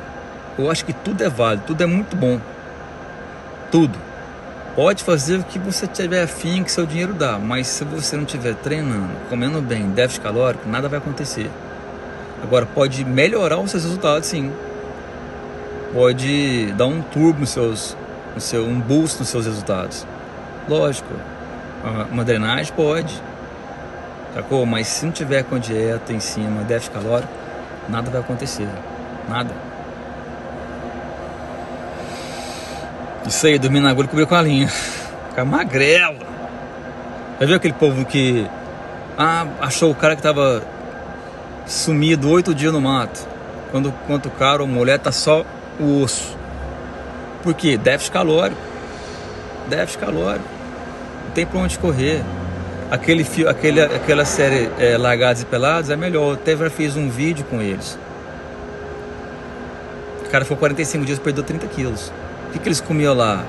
Eu 0.57 0.69
acho 0.69 0.83
que 0.83 0.91
tudo 0.91 1.23
é 1.23 1.29
válido, 1.29 1.63
tudo 1.67 1.81
é 1.81 1.85
muito 1.85 2.17
bom. 2.17 2.37
Tudo. 3.71 3.97
Pode 4.75 5.03
fazer 5.03 5.39
o 5.39 5.43
que 5.43 5.59
você 5.59 5.85
tiver 5.85 6.23
afim, 6.23 6.63
que 6.63 6.71
seu 6.71 6.85
dinheiro 6.85 7.13
dá, 7.13 7.37
mas 7.37 7.67
se 7.67 7.83
você 7.83 8.15
não 8.15 8.23
estiver 8.23 8.55
treinando, 8.55 9.09
comendo 9.29 9.61
bem, 9.61 9.89
déficit 9.89 10.21
calórico, 10.21 10.67
nada 10.69 10.87
vai 10.87 10.97
acontecer. 10.97 11.49
Agora, 12.41 12.65
pode 12.65 13.03
melhorar 13.03 13.59
os 13.59 13.71
seus 13.71 13.83
resultados, 13.83 14.29
sim. 14.29 14.51
pode 15.93 16.71
dar 16.77 16.85
um 16.85 17.01
turbo 17.01 17.41
nos 17.41 17.49
seus, 17.49 17.97
no 18.33 18.39
seu, 18.39 18.65
um 18.65 18.79
boost 18.79 19.19
nos 19.19 19.27
seus 19.27 19.45
resultados. 19.45 20.07
Lógico, 20.69 21.13
uma 22.09 22.23
drenagem 22.23 22.73
pode, 22.73 23.21
sacou? 24.33 24.65
Mas 24.65 24.87
se 24.87 25.05
não 25.05 25.11
tiver 25.11 25.43
com 25.43 25.59
dieta 25.59 26.13
em 26.13 26.21
cima, 26.21 26.63
déficit 26.63 26.93
calórico, 26.93 27.33
nada 27.89 28.09
vai 28.09 28.21
acontecer, 28.21 28.69
nada. 29.27 29.70
Isso 33.27 33.45
aí, 33.45 33.59
dormir 33.59 33.81
na 33.81 33.91
agulha 33.91 34.05
e 34.05 34.09
cobrir 34.09 34.25
com 34.25 34.35
a 34.35 34.41
linha. 34.41 34.67
Ficar 35.29 35.45
magrelo. 35.45 36.17
Já 37.39 37.45
viu 37.45 37.55
aquele 37.55 37.73
povo 37.73 38.05
que 38.05 38.47
ah, 39.17 39.45
achou 39.59 39.91
o 39.91 39.95
cara 39.95 40.15
que 40.15 40.21
tava 40.21 40.63
sumido 41.65 42.29
oito 42.29 42.53
dias 42.53 42.73
no 42.73 42.81
mato? 42.81 43.27
Quando, 43.71 43.93
quando 44.07 44.25
o 44.25 44.31
cara 44.31 44.61
ou 44.61 44.67
mulher 44.67 44.99
tá 44.99 45.11
só 45.11 45.45
o 45.79 46.01
osso. 46.01 46.37
Por 47.43 47.53
quê? 47.53 47.77
Déficit 47.77 48.11
calórico. 48.11 48.61
Déficit 49.69 49.99
calórico. 49.99 50.45
Não 51.25 51.31
tem 51.31 51.45
pra 51.45 51.59
onde 51.59 51.77
correr. 51.79 52.21
Aquele, 52.89 53.25
aquele, 53.47 53.81
aquela 53.81 54.25
série 54.25 54.69
é, 54.77 54.97
Largados 54.97 55.41
e 55.41 55.45
Pelados 55.45 55.89
é 55.89 55.95
melhor. 55.95 56.29
Eu 56.29 56.33
até 56.33 56.57
já 56.57 56.69
fiz 56.69 56.97
um 56.97 57.09
vídeo 57.09 57.45
com 57.45 57.61
eles. 57.61 57.97
O 60.25 60.29
cara 60.29 60.43
foi 60.43 60.57
45 60.57 61.05
dias 61.05 61.17
e 61.17 61.21
perdeu 61.21 61.43
30 61.43 61.67
quilos. 61.67 62.11
O 62.51 62.53
que, 62.53 62.59
que 62.59 62.67
eles 62.67 62.81
comiam 62.81 63.13
lá? 63.13 63.45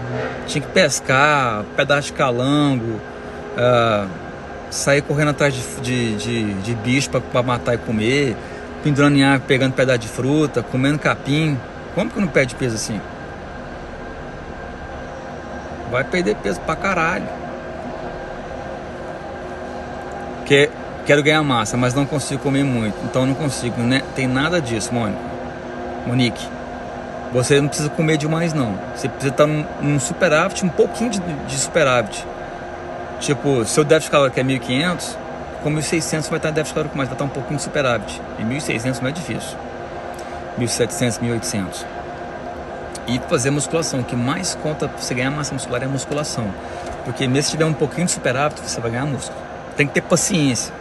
Tinha 0.47 0.63
que 0.63 0.69
pescar, 0.69 1.65
pedaço 1.77 2.07
de 2.07 2.13
calango, 2.13 3.01
uh, 3.57 4.09
sair 4.71 5.03
correndo 5.03 5.31
atrás 5.31 5.53
de, 5.53 5.81
de, 5.81 6.15
de, 6.15 6.55
de 6.55 6.75
bicho 6.77 7.11
para 7.11 7.43
matar 7.43 7.75
e 7.75 7.79
comer, 7.79 8.37
pendurando 8.85 9.17
em 9.17 9.25
árvore, 9.25 9.49
pegando 9.49 9.73
pedaço 9.73 9.99
de 9.99 10.07
fruta, 10.09 10.63
comendo 10.63 11.01
capim. 11.01 11.59
Como 11.97 12.09
que 12.09 12.21
não 12.21 12.29
perde 12.29 12.55
peso 12.55 12.77
assim? 12.77 13.01
Vai 15.91 16.05
perder 16.05 16.37
peso 16.37 16.61
pra 16.61 16.77
caralho. 16.77 17.27
Que, 20.47 20.71
quero 21.05 21.25
ganhar 21.25 21.43
massa, 21.43 21.77
mas 21.77 21.93
não 21.93 22.07
consigo 22.07 22.41
comer 22.41 22.63
muito. 22.63 22.95
Então 23.05 23.27
não 23.27 23.35
consigo, 23.35 23.83
né? 23.83 24.01
Tem 24.15 24.29
nada 24.29 24.61
disso, 24.61 24.95
Mônica. 24.95 25.19
Monique. 26.07 26.62
Você 27.33 27.61
não 27.61 27.69
precisa 27.69 27.89
comer 27.89 28.19
demais 28.19 28.53
não. 28.53 28.79
Você 28.95 29.09
precisa 29.09 29.33
estar 29.33 29.47
num, 29.47 29.65
num 29.81 29.99
superávit, 29.99 30.65
um 30.65 30.69
pouquinho 30.69 31.11
de, 31.11 31.21
de 31.21 31.59
superávit. 31.59 32.27
Tipo, 33.21 33.65
seu 33.65 33.85
déficit 33.85 34.11
calórico 34.11 34.39
é 34.39 34.43
1500, 34.43 35.19
com 35.63 35.71
1600 35.71 36.29
vai 36.29 36.39
estar 36.39 36.51
em 36.51 36.53
déficit 36.53 36.75
calórico 36.75 36.97
mais, 36.97 37.09
vai 37.09 37.15
estar 37.15 37.25
um 37.25 37.29
pouquinho 37.29 37.57
de 37.57 37.63
superávit. 37.63 38.21
E 38.39 38.45
1600 38.45 39.01
não 39.01 39.09
é 39.09 39.13
difícil. 39.13 39.57
1700, 40.59 41.19
1800. 41.21 41.87
E 43.07 43.19
fazer 43.29 43.51
musculação. 43.51 44.01
O 44.01 44.05
que 44.05 44.15
mais 44.17 44.55
conta 44.57 44.87
para 44.89 44.99
você 44.99 45.15
ganhar 45.15 45.31
massa 45.31 45.55
muscular 45.55 45.83
é 45.83 45.87
a 45.87 45.89
musculação. 45.89 46.53
Porque 47.05 47.27
mesmo 47.27 47.45
se 47.45 47.51
tiver 47.53 47.65
um 47.65 47.73
pouquinho 47.73 48.07
de 48.07 48.13
superávit, 48.13 48.61
você 48.61 48.81
vai 48.81 48.91
ganhar 48.91 49.07
músculo. 49.07 49.41
Tem 49.77 49.87
que 49.87 49.95
ter 49.95 50.03
paciência. 50.03 50.73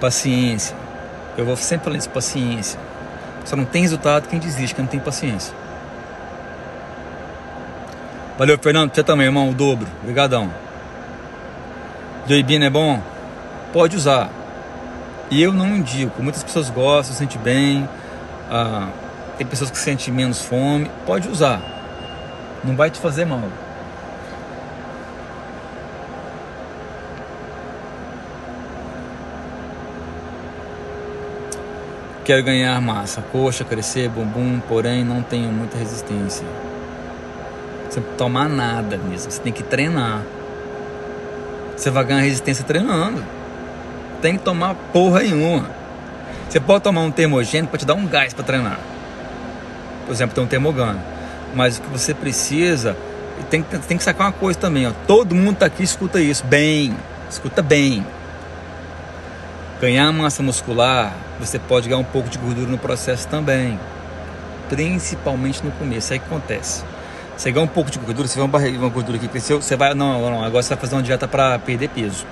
Paciência. 0.00 0.76
Eu 1.36 1.44
vou 1.44 1.56
sempre 1.56 1.84
falando 1.84 2.00
isso, 2.00 2.10
paciência. 2.10 2.80
Só 3.48 3.56
não 3.56 3.64
tem 3.64 3.80
resultado 3.80 4.28
quem 4.28 4.38
desiste, 4.38 4.74
quem 4.74 4.84
não 4.84 4.90
tem 4.90 5.00
paciência. 5.00 5.54
Valeu, 8.36 8.58
Fernando. 8.58 8.94
Você 8.94 9.02
também, 9.02 9.24
irmão. 9.24 9.48
O 9.48 9.54
dobro. 9.54 9.88
Obrigadão. 10.02 10.52
Joibina 12.26 12.66
é 12.66 12.70
bom? 12.70 13.00
Pode 13.72 13.96
usar. 13.96 14.28
E 15.30 15.40
eu 15.40 15.50
não 15.50 15.76
indico. 15.76 16.22
Muitas 16.22 16.44
pessoas 16.44 16.68
gostam, 16.68 17.14
se 17.14 17.20
sentem 17.20 17.40
bem. 17.40 17.88
Ah, 18.50 18.88
tem 19.38 19.46
pessoas 19.46 19.70
que 19.70 19.78
sentem 19.78 20.12
menos 20.12 20.42
fome. 20.42 20.90
Pode 21.06 21.26
usar. 21.26 21.62
Não 22.62 22.76
vai 22.76 22.90
te 22.90 23.00
fazer 23.00 23.24
mal. 23.24 23.40
Quero 32.28 32.42
ganhar 32.42 32.78
massa, 32.78 33.22
coxa, 33.22 33.64
crescer, 33.64 34.06
bumbum, 34.10 34.60
porém 34.68 35.02
não 35.02 35.22
tenho 35.22 35.50
muita 35.50 35.78
resistência. 35.78 36.46
Você 37.88 38.00
não 38.00 38.16
tomar 38.18 38.50
nada 38.50 38.98
mesmo, 38.98 39.32
você 39.32 39.40
tem 39.40 39.50
que 39.50 39.62
treinar. 39.62 40.20
Você 41.74 41.88
vai 41.90 42.04
ganhar 42.04 42.20
resistência 42.20 42.62
treinando. 42.62 43.24
Tem 44.20 44.36
que 44.36 44.44
tomar 44.44 44.74
porra 44.92 45.20
nenhuma. 45.20 45.70
Você 46.46 46.60
pode 46.60 46.84
tomar 46.84 47.00
um 47.00 47.10
termogênico 47.10 47.70
para 47.70 47.78
te 47.78 47.86
dar 47.86 47.94
um 47.94 48.06
gás 48.06 48.34
para 48.34 48.44
treinar. 48.44 48.78
Por 50.04 50.12
exemplo, 50.12 50.34
tem 50.34 50.44
um 50.44 50.48
termogano. 50.48 51.00
Mas 51.54 51.78
o 51.78 51.80
que 51.80 51.88
você 51.88 52.12
precisa, 52.12 52.94
tem, 53.48 53.62
tem 53.62 53.96
que 53.96 54.04
sacar 54.04 54.26
uma 54.26 54.32
coisa 54.34 54.58
também. 54.58 54.86
Ó. 54.86 54.92
Todo 55.06 55.34
mundo 55.34 55.56
tá 55.56 55.64
aqui 55.64 55.82
escuta 55.82 56.20
isso 56.20 56.44
bem. 56.44 56.94
Escuta 57.30 57.62
bem. 57.62 58.04
Ganhar 59.80 60.12
massa 60.12 60.42
muscular, 60.42 61.14
você 61.38 61.56
pode 61.56 61.88
ganhar 61.88 62.00
um 62.00 62.04
pouco 62.04 62.28
de 62.28 62.36
gordura 62.36 62.68
no 62.68 62.78
processo 62.78 63.28
também. 63.28 63.78
Principalmente 64.68 65.64
no 65.64 65.70
começo, 65.70 66.12
aí 66.12 66.18
que 66.18 66.26
acontece. 66.26 66.84
Você 67.36 67.52
ganha 67.52 67.64
um 67.64 67.68
pouco 67.68 67.88
de 67.88 67.98
gordura, 68.00 68.26
você 68.26 68.40
vê 68.40 68.44
uma 68.44 68.88
gordura 68.88 69.16
que 69.18 69.28
cresceu, 69.28 69.62
você 69.62 69.76
vai, 69.76 69.94
não, 69.94 70.20
não, 70.20 70.44
agora 70.44 70.60
você 70.64 70.70
vai 70.70 70.78
fazer 70.78 70.96
uma 70.96 71.02
dieta 71.02 71.28
para 71.28 71.56
perder 71.60 71.90
peso. 71.90 72.26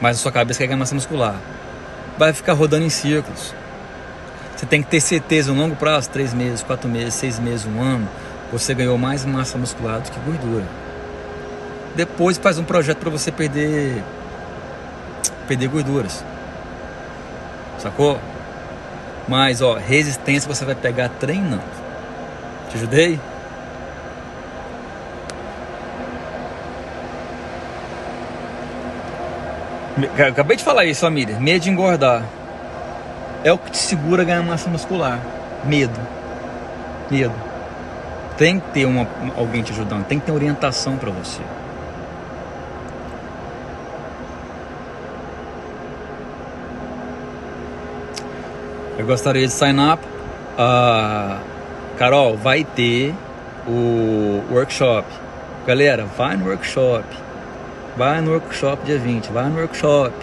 Mas 0.00 0.16
a 0.16 0.20
sua 0.20 0.32
cabeça 0.32 0.58
quer 0.58 0.66
ganhar 0.66 0.78
massa 0.78 0.96
muscular. 0.96 1.36
Vai 2.18 2.32
ficar 2.32 2.54
rodando 2.54 2.84
em 2.84 2.90
círculos. 2.90 3.54
Você 4.56 4.66
tem 4.66 4.82
que 4.82 4.90
ter 4.90 5.00
certeza, 5.00 5.52
no 5.52 5.60
longo 5.60 5.76
prazo, 5.76 6.10
três 6.10 6.34
meses, 6.34 6.64
quatro 6.64 6.90
meses, 6.90 7.14
seis 7.14 7.38
meses, 7.38 7.64
um 7.64 7.80
ano, 7.80 8.08
você 8.50 8.74
ganhou 8.74 8.98
mais 8.98 9.24
massa 9.24 9.56
muscular 9.56 10.00
do 10.00 10.10
que 10.10 10.18
gordura. 10.18 10.64
Depois 11.94 12.36
faz 12.38 12.58
um 12.58 12.64
projeto 12.64 12.98
para 12.98 13.10
você 13.10 13.30
perder 13.30 14.02
perder 15.42 15.68
gorduras. 15.68 16.24
Sacou? 17.78 18.18
Mas, 19.28 19.60
ó, 19.60 19.74
resistência 19.74 20.52
você 20.52 20.64
vai 20.64 20.74
pegar 20.74 21.08
treinando. 21.08 21.62
Te 22.70 22.76
ajudei? 22.76 23.20
Acabei 30.28 30.56
de 30.56 30.64
falar 30.64 30.84
isso, 30.86 31.00
família. 31.00 31.38
Medo 31.38 31.60
de 31.60 31.70
engordar. 31.70 32.24
É 33.44 33.52
o 33.52 33.58
que 33.58 33.70
te 33.70 33.78
segura 33.78 34.24
ganhar 34.24 34.42
massa 34.42 34.70
muscular. 34.70 35.20
Medo. 35.64 36.00
Medo. 37.10 37.34
Tem 38.36 38.58
que 38.58 38.70
ter 38.70 38.86
uma, 38.86 39.06
alguém 39.36 39.62
te 39.62 39.72
ajudando. 39.72 40.04
Tem 40.06 40.18
que 40.18 40.26
ter 40.26 40.32
orientação 40.32 40.96
para 40.96 41.10
você. 41.10 41.42
Eu 49.02 49.08
gostaria 49.08 49.44
de 49.44 49.52
sign 49.52 49.80
up. 49.80 50.00
Uh, 50.56 51.36
Carol, 51.98 52.36
vai 52.36 52.62
ter 52.62 53.12
o 53.66 54.40
workshop. 54.48 55.08
Galera, 55.66 56.04
vai 56.16 56.36
no 56.36 56.46
workshop. 56.46 57.04
Vai 57.96 58.20
no 58.20 58.30
workshop 58.30 58.84
dia 58.84 59.00
20, 59.00 59.32
vai 59.32 59.48
no 59.48 59.58
workshop. 59.58 60.14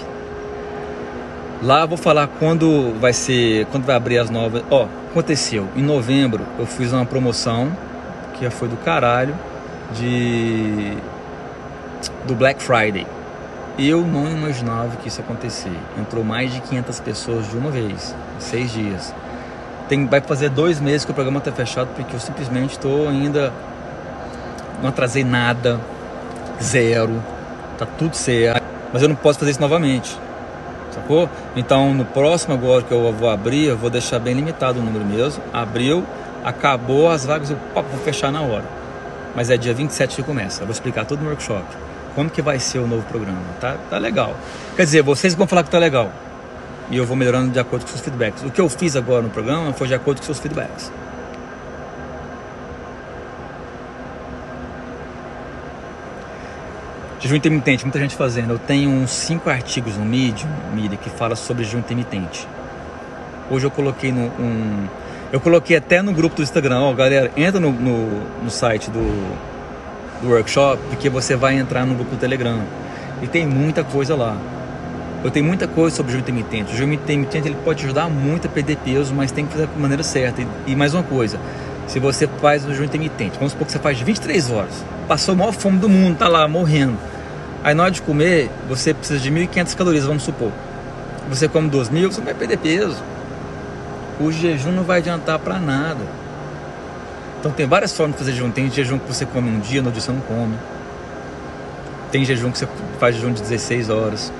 Lá 1.61 1.81
eu 1.81 1.89
vou 1.89 1.97
falar 1.97 2.27
quando 2.39 2.97
vai 3.01 3.11
ser, 3.11 3.65
quando 3.65 3.83
vai 3.83 3.97
abrir 3.97 4.17
as 4.17 4.29
novas. 4.29 4.63
Ó, 4.71 4.87
aconteceu. 5.11 5.67
Em 5.75 5.83
novembro 5.83 6.45
eu 6.57 6.65
fiz 6.65 6.93
uma 6.93 7.05
promoção 7.05 7.75
que 8.35 8.45
já 8.45 8.49
foi 8.49 8.69
do 8.69 8.77
caralho 8.77 9.35
de 9.91 10.93
do 12.25 12.33
Black 12.33 12.63
Friday. 12.63 13.05
Eu 13.81 14.05
não 14.05 14.29
imaginava 14.29 14.97
que 14.97 15.07
isso 15.07 15.21
ia 15.21 15.23
acontecer. 15.23 15.71
Entrou 15.97 16.21
mais 16.21 16.53
de 16.53 16.59
500 16.59 16.99
pessoas 16.99 17.49
de 17.49 17.55
uma 17.55 17.71
vez, 17.71 18.13
em 18.35 18.41
seis 18.41 18.73
dias. 18.73 19.15
Tem, 19.87 20.05
vai 20.05 20.19
fazer 20.19 20.49
dois 20.49 20.81
meses 20.81 21.05
que 21.05 21.11
o 21.11 21.13
programa 21.13 21.37
está 21.39 21.49
fechado 21.49 21.87
porque 21.95 22.13
eu 22.13 22.19
simplesmente 22.19 22.71
estou 22.71 23.07
ainda. 23.07 23.53
Não 24.81 24.89
atrasei 24.89 25.23
nada, 25.23 25.79
zero, 26.61 27.23
tá 27.77 27.85
tudo 27.85 28.17
certo. 28.17 28.61
Mas 28.91 29.01
eu 29.01 29.07
não 29.07 29.15
posso 29.15 29.39
fazer 29.39 29.51
isso 29.51 29.61
novamente, 29.61 30.19
sacou? 30.91 31.29
Então 31.55 31.93
no 31.93 32.03
próximo 32.03 32.55
agora 32.55 32.83
que 32.83 32.91
eu 32.91 33.13
vou 33.13 33.29
abrir, 33.29 33.67
eu 33.67 33.77
vou 33.77 33.89
deixar 33.89 34.19
bem 34.19 34.33
limitado 34.33 34.81
o 34.81 34.83
número 34.83 35.05
mesmo. 35.05 35.41
Abriu, 35.53 36.03
acabou 36.43 37.09
as 37.09 37.25
vagas, 37.25 37.49
eu 37.49 37.57
vou 37.73 37.99
fechar 38.03 38.29
na 38.29 38.41
hora. 38.41 38.65
Mas 39.33 39.49
é 39.49 39.55
dia 39.55 39.73
27 39.73 40.17
que 40.17 40.23
começa. 40.23 40.63
Eu 40.63 40.65
vou 40.65 40.73
explicar 40.73 41.05
tudo 41.05 41.23
no 41.23 41.29
workshop 41.29 41.88
como 42.15 42.29
que 42.29 42.41
vai 42.41 42.59
ser 42.59 42.79
o 42.79 42.87
novo 42.87 43.03
programa. 43.03 43.41
Tá, 43.59 43.77
tá 43.89 43.97
legal. 43.97 44.35
Quer 44.75 44.83
dizer, 44.83 45.01
vocês 45.01 45.35
vão 45.35 45.47
falar 45.47 45.63
que 45.63 45.69
tá 45.69 45.77
legal. 45.77 46.11
E 46.89 46.97
eu 46.97 47.05
vou 47.05 47.15
melhorando 47.15 47.51
de 47.51 47.59
acordo 47.59 47.83
com 47.83 47.89
seus 47.89 48.01
feedbacks. 48.01 48.43
O 48.43 48.49
que 48.49 48.59
eu 48.59 48.67
fiz 48.67 48.95
agora 48.95 49.21
no 49.21 49.29
programa 49.29 49.71
foi 49.73 49.87
de 49.87 49.93
acordo 49.93 50.19
com 50.19 50.25
seus 50.25 50.39
feedbacks. 50.39 50.91
Jejum 57.19 57.35
intermitente, 57.35 57.83
muita 57.83 57.99
gente 57.99 58.15
fazendo. 58.15 58.53
Eu 58.53 58.59
tenho 58.59 58.89
uns 58.89 59.11
5 59.11 59.49
artigos 59.49 59.97
no 59.97 60.05
Medium, 60.05 60.49
Medium 60.73 60.97
que 60.97 61.09
fala 61.09 61.35
sobre 61.35 61.63
jejum 61.63 61.79
intermitente. 61.79 62.47
Hoje 63.51 63.65
eu 63.65 63.71
coloquei 63.71 64.11
no, 64.11 64.27
um. 64.39 64.87
Eu 65.31 65.39
coloquei 65.39 65.75
até 65.75 66.01
no 66.01 66.13
grupo 66.13 66.37
do 66.37 66.41
Instagram, 66.41 66.79
ó, 66.79 66.93
galera, 66.93 67.29
entra 67.35 67.59
no, 67.59 67.71
no, 67.71 68.43
no 68.43 68.49
site 68.49 68.89
do, 68.89 68.99
do 70.21 70.29
workshop, 70.29 70.81
porque 70.89 71.09
você 71.09 71.35
vai 71.35 71.57
entrar 71.57 71.85
no 71.85 71.95
grupo 71.95 72.11
do 72.11 72.17
Telegram. 72.17 72.61
E 73.21 73.27
tem 73.27 73.45
muita 73.45 73.83
coisa 73.83 74.15
lá. 74.15 74.37
Eu 75.23 75.29
tenho 75.29 75.45
muita 75.45 75.67
coisa 75.67 75.95
sobre 75.95 76.11
o 76.11 76.13
jejum 76.13 76.23
intermitente. 76.23 76.73
O 76.73 76.77
jejum 76.77 76.93
intermitente 76.93 77.47
ele 77.47 77.57
pode 77.63 77.83
ajudar 77.83 78.09
muito 78.09 78.47
a 78.47 78.49
perder 78.49 78.77
peso, 78.77 79.13
mas 79.13 79.31
tem 79.31 79.45
que 79.45 79.51
fazer 79.51 79.67
da 79.67 79.77
maneira 79.77 80.03
certa. 80.03 80.41
E, 80.41 80.47
e 80.67 80.75
mais 80.75 80.93
uma 80.93 81.03
coisa, 81.03 81.37
se 81.87 81.99
você 81.99 82.27
faz 82.39 82.65
o 82.65 82.69
jejum 82.69 82.85
intermitente, 82.85 83.37
vamos 83.37 83.51
supor 83.51 83.65
que 83.65 83.73
você 83.73 83.79
faz 83.79 83.99
23 83.99 84.49
horas, 84.51 84.85
passou 85.07 85.33
a 85.33 85.37
maior 85.37 85.51
fome 85.51 85.77
do 85.77 85.89
mundo, 85.89 86.17
tá 86.17 86.27
lá 86.27 86.47
morrendo. 86.47 86.97
Aí 87.63 87.73
na 87.73 87.83
hora 87.83 87.91
de 87.91 88.01
comer, 88.01 88.49
você 88.69 88.93
precisa 88.93 89.19
de 89.19 89.29
1.500 89.29 89.75
calorias, 89.75 90.05
vamos 90.05 90.23
supor. 90.23 90.51
Você 91.29 91.47
come 91.49 91.69
2.000, 91.69 92.11
você 92.11 92.21
vai 92.21 92.33
perder 92.33 92.57
peso. 92.57 93.03
O 94.19 94.31
jejum 94.31 94.71
não 94.71 94.83
vai 94.83 94.99
adiantar 94.99 95.37
para 95.39 95.59
nada. 95.59 96.18
Então 97.39 97.51
tem 97.51 97.65
várias 97.65 97.95
formas 97.95 98.17
de 98.17 98.19
fazer 98.19 98.33
jejum. 98.33 98.51
Tem 98.51 98.69
jejum 98.69 98.99
que 98.99 99.07
você 99.07 99.25
come 99.25 99.49
um 99.49 99.59
dia, 99.59 99.81
no 99.81 99.91
dia 99.91 100.01
você 100.01 100.11
não 100.11 100.19
come. 100.21 100.55
Tem 102.11 102.25
jejum 102.25 102.51
que 102.51 102.57
você 102.57 102.67
faz 102.99 103.15
jejum 103.15 103.31
de 103.31 103.41
16 103.41 103.89
horas. 103.89 104.31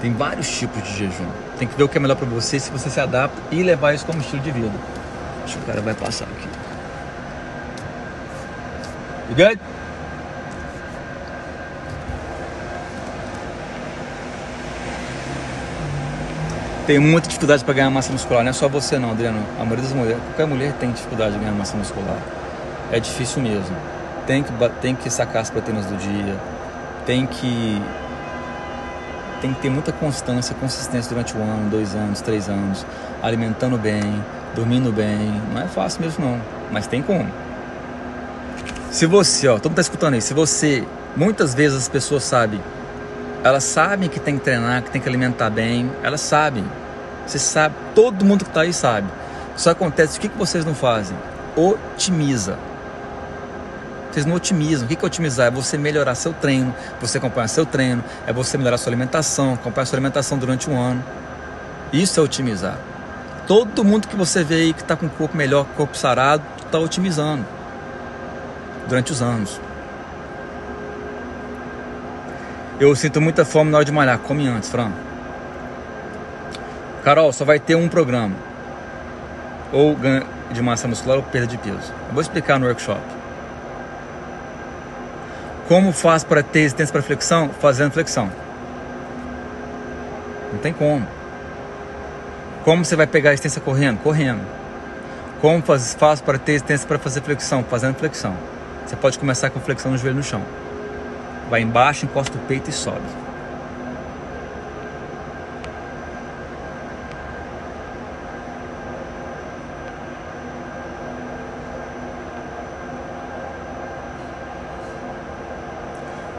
Tem 0.00 0.12
vários 0.12 0.50
tipos 0.50 0.82
de 0.82 0.98
jejum. 0.98 1.28
Tem 1.58 1.68
que 1.68 1.76
ver 1.76 1.84
o 1.84 1.88
que 1.88 1.98
é 1.98 2.00
melhor 2.00 2.16
para 2.16 2.26
você, 2.26 2.58
se 2.58 2.70
você 2.70 2.88
se 2.90 2.98
adapta 2.98 3.40
e 3.52 3.62
levar 3.62 3.94
isso 3.94 4.04
como 4.04 4.20
estilo 4.20 4.42
de 4.42 4.50
vida. 4.50 4.72
Acho 5.44 5.58
que 5.58 5.62
o 5.62 5.66
cara 5.66 5.80
vai 5.80 5.94
passar 5.94 6.24
aqui. 6.24 6.48
You 9.28 9.36
good? 9.36 9.60
Tem 16.90 16.98
muita 16.98 17.28
dificuldade 17.28 17.64
para 17.64 17.72
ganhar 17.72 17.88
massa 17.88 18.12
muscular, 18.12 18.42
não 18.42 18.50
é 18.50 18.52
só 18.52 18.68
você 18.68 18.98
não, 18.98 19.12
Adriano. 19.12 19.38
A 19.60 19.62
maioria 19.62 19.84
das 19.84 19.92
mulheres, 19.92 20.20
qualquer 20.24 20.44
mulher 20.44 20.72
tem 20.72 20.90
dificuldade 20.90 21.34
de 21.34 21.38
ganhar 21.38 21.52
massa 21.52 21.76
muscular. 21.76 22.18
É 22.90 22.98
difícil 22.98 23.40
mesmo. 23.40 23.76
Tem 24.26 24.42
que, 24.42 24.52
tem 24.80 24.96
que 24.96 25.08
sacar 25.08 25.42
as 25.42 25.50
proteínas 25.50 25.86
do 25.86 25.96
dia, 25.96 26.36
tem 27.06 27.28
que 27.28 27.80
tem 29.40 29.54
que 29.54 29.60
ter 29.60 29.70
muita 29.70 29.92
constância, 29.92 30.52
consistência 30.56 31.08
durante 31.10 31.36
um 31.36 31.42
ano, 31.44 31.70
dois 31.70 31.94
anos, 31.94 32.20
três 32.22 32.48
anos, 32.48 32.84
alimentando 33.22 33.78
bem, 33.78 34.24
dormindo 34.56 34.90
bem. 34.90 35.40
Não 35.54 35.62
é 35.62 35.68
fácil 35.68 36.00
mesmo 36.00 36.24
não, 36.24 36.40
mas 36.72 36.88
tem 36.88 37.02
como. 37.02 37.30
Se 38.90 39.06
você, 39.06 39.46
ó, 39.46 39.58
todo 39.58 39.66
mundo 39.66 39.76
tá 39.76 39.82
escutando 39.82 40.14
aí, 40.14 40.20
se 40.20 40.34
você, 40.34 40.84
muitas 41.16 41.54
vezes 41.54 41.78
as 41.78 41.88
pessoas 41.88 42.24
sabem, 42.24 42.60
elas 43.42 43.64
sabem 43.64 44.08
que 44.08 44.20
tem 44.20 44.38
que 44.38 44.44
treinar, 44.44 44.82
que 44.82 44.90
tem 44.90 45.00
que 45.00 45.08
alimentar 45.08 45.50
bem, 45.50 45.90
elas 46.02 46.20
sabem. 46.20 46.64
Você 47.26 47.38
sabe, 47.38 47.74
todo 47.94 48.24
mundo 48.24 48.44
que 48.44 48.50
está 48.50 48.62
aí 48.62 48.72
sabe. 48.72 49.08
Só 49.56 49.70
acontece, 49.70 50.18
o 50.18 50.20
que, 50.20 50.28
que 50.28 50.38
vocês 50.38 50.64
não 50.64 50.74
fazem? 50.74 51.16
Otimiza. 51.56 52.58
Vocês 54.10 54.26
não 54.26 54.34
otimizam. 54.34 54.86
O 54.86 54.88
que 54.88 55.02
é 55.02 55.06
otimizar? 55.06 55.46
É 55.46 55.50
você 55.50 55.78
melhorar 55.78 56.14
seu 56.14 56.32
treino, 56.32 56.74
você 57.00 57.18
acompanhar 57.18 57.48
seu 57.48 57.64
treino, 57.64 58.02
é 58.26 58.32
você 58.32 58.58
melhorar 58.58 58.76
sua 58.78 58.90
alimentação, 58.90 59.54
acompanhar 59.54 59.86
sua 59.86 59.96
alimentação 59.96 60.36
durante 60.36 60.68
um 60.68 60.78
ano. 60.80 61.02
Isso 61.92 62.18
é 62.18 62.22
otimizar. 62.22 62.78
Todo 63.46 63.84
mundo 63.84 64.08
que 64.08 64.16
você 64.16 64.44
vê 64.44 64.56
aí 64.56 64.72
que 64.72 64.82
está 64.82 64.96
com 64.96 65.06
o 65.06 65.10
corpo 65.10 65.36
melhor, 65.36 65.66
corpo 65.76 65.96
sarado, 65.96 66.42
está 66.64 66.78
otimizando 66.78 67.44
durante 68.88 69.12
os 69.12 69.22
anos. 69.22 69.60
Eu 72.80 72.96
sinto 72.96 73.20
muita 73.20 73.44
fome 73.44 73.70
na 73.70 73.76
hora 73.76 73.84
de 73.84 73.92
malhar. 73.92 74.18
Come 74.20 74.48
antes, 74.48 74.70
Fran. 74.70 74.90
Carol, 77.04 77.30
só 77.30 77.44
vai 77.44 77.60
ter 77.60 77.74
um 77.74 77.86
programa. 77.86 78.34
Ou 79.70 79.94
ganho 79.94 80.26
de 80.50 80.62
massa 80.62 80.88
muscular 80.88 81.18
ou 81.18 81.22
perda 81.22 81.46
de 81.46 81.58
peso. 81.58 81.92
Eu 82.08 82.14
vou 82.14 82.22
explicar 82.22 82.58
no 82.58 82.66
workshop. 82.66 83.02
Como 85.68 85.92
faz 85.92 86.24
para 86.24 86.42
ter 86.42 86.60
resistência 86.60 86.90
para 86.90 87.02
flexão? 87.02 87.50
Fazendo 87.50 87.92
flexão. 87.92 88.30
Não 90.50 90.58
tem 90.58 90.72
como. 90.72 91.06
Como 92.64 92.82
você 92.82 92.96
vai 92.96 93.06
pegar 93.06 93.28
a 93.28 93.32
resistência 93.32 93.60
correndo? 93.60 93.98
Correndo. 93.98 94.40
Como 95.42 95.62
faz, 95.62 95.92
faz 95.92 96.22
para 96.22 96.38
ter 96.38 96.52
resistência 96.52 96.88
para 96.88 96.98
fazer 96.98 97.20
flexão? 97.20 97.62
Fazendo 97.62 97.96
flexão. 97.96 98.34
Você 98.86 98.96
pode 98.96 99.18
começar 99.18 99.50
com 99.50 99.60
flexão 99.60 99.92
no 99.92 99.98
joelho 99.98 100.16
no 100.16 100.22
chão. 100.22 100.42
Vai 101.50 101.62
embaixo, 101.62 102.06
encosta 102.06 102.38
o 102.38 102.40
peito 102.42 102.70
e 102.70 102.72
sobe. 102.72 103.02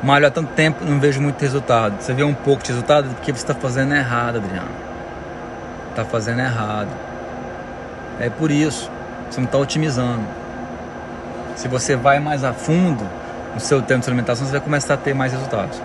malho 0.04 0.28
há 0.28 0.32
tanto 0.32 0.52
tempo 0.54 0.84
não 0.84 1.00
vejo 1.00 1.22
muito 1.22 1.40
resultado. 1.40 2.02
Você 2.02 2.14
vê 2.14 2.24
um 2.24 2.34
pouco 2.34 2.64
de 2.64 2.70
resultado 2.70 3.08
porque 3.16 3.32
você 3.32 3.44
está 3.44 3.54
fazendo 3.54 3.94
errado, 3.94 4.38
Adriano. 4.38 4.72
Está 5.90 6.04
fazendo 6.04 6.40
errado. 6.40 6.90
É 8.20 8.30
por 8.30 8.52
isso. 8.52 8.92
Você 9.30 9.40
não 9.40 9.46
está 9.46 9.58
otimizando. 9.58 10.26
Se 11.56 11.68
você 11.68 11.96
vai 11.96 12.20
mais 12.20 12.44
a 12.44 12.52
fundo 12.52 13.06
no 13.54 13.60
seu 13.60 13.82
tempo 13.82 14.02
de 14.02 14.08
alimentação, 14.08 14.46
você 14.46 14.52
vai 14.52 14.62
começar 14.62 14.94
a 14.94 14.98
ter 14.98 15.14
mais 15.14 15.32
resultados. 15.32 15.82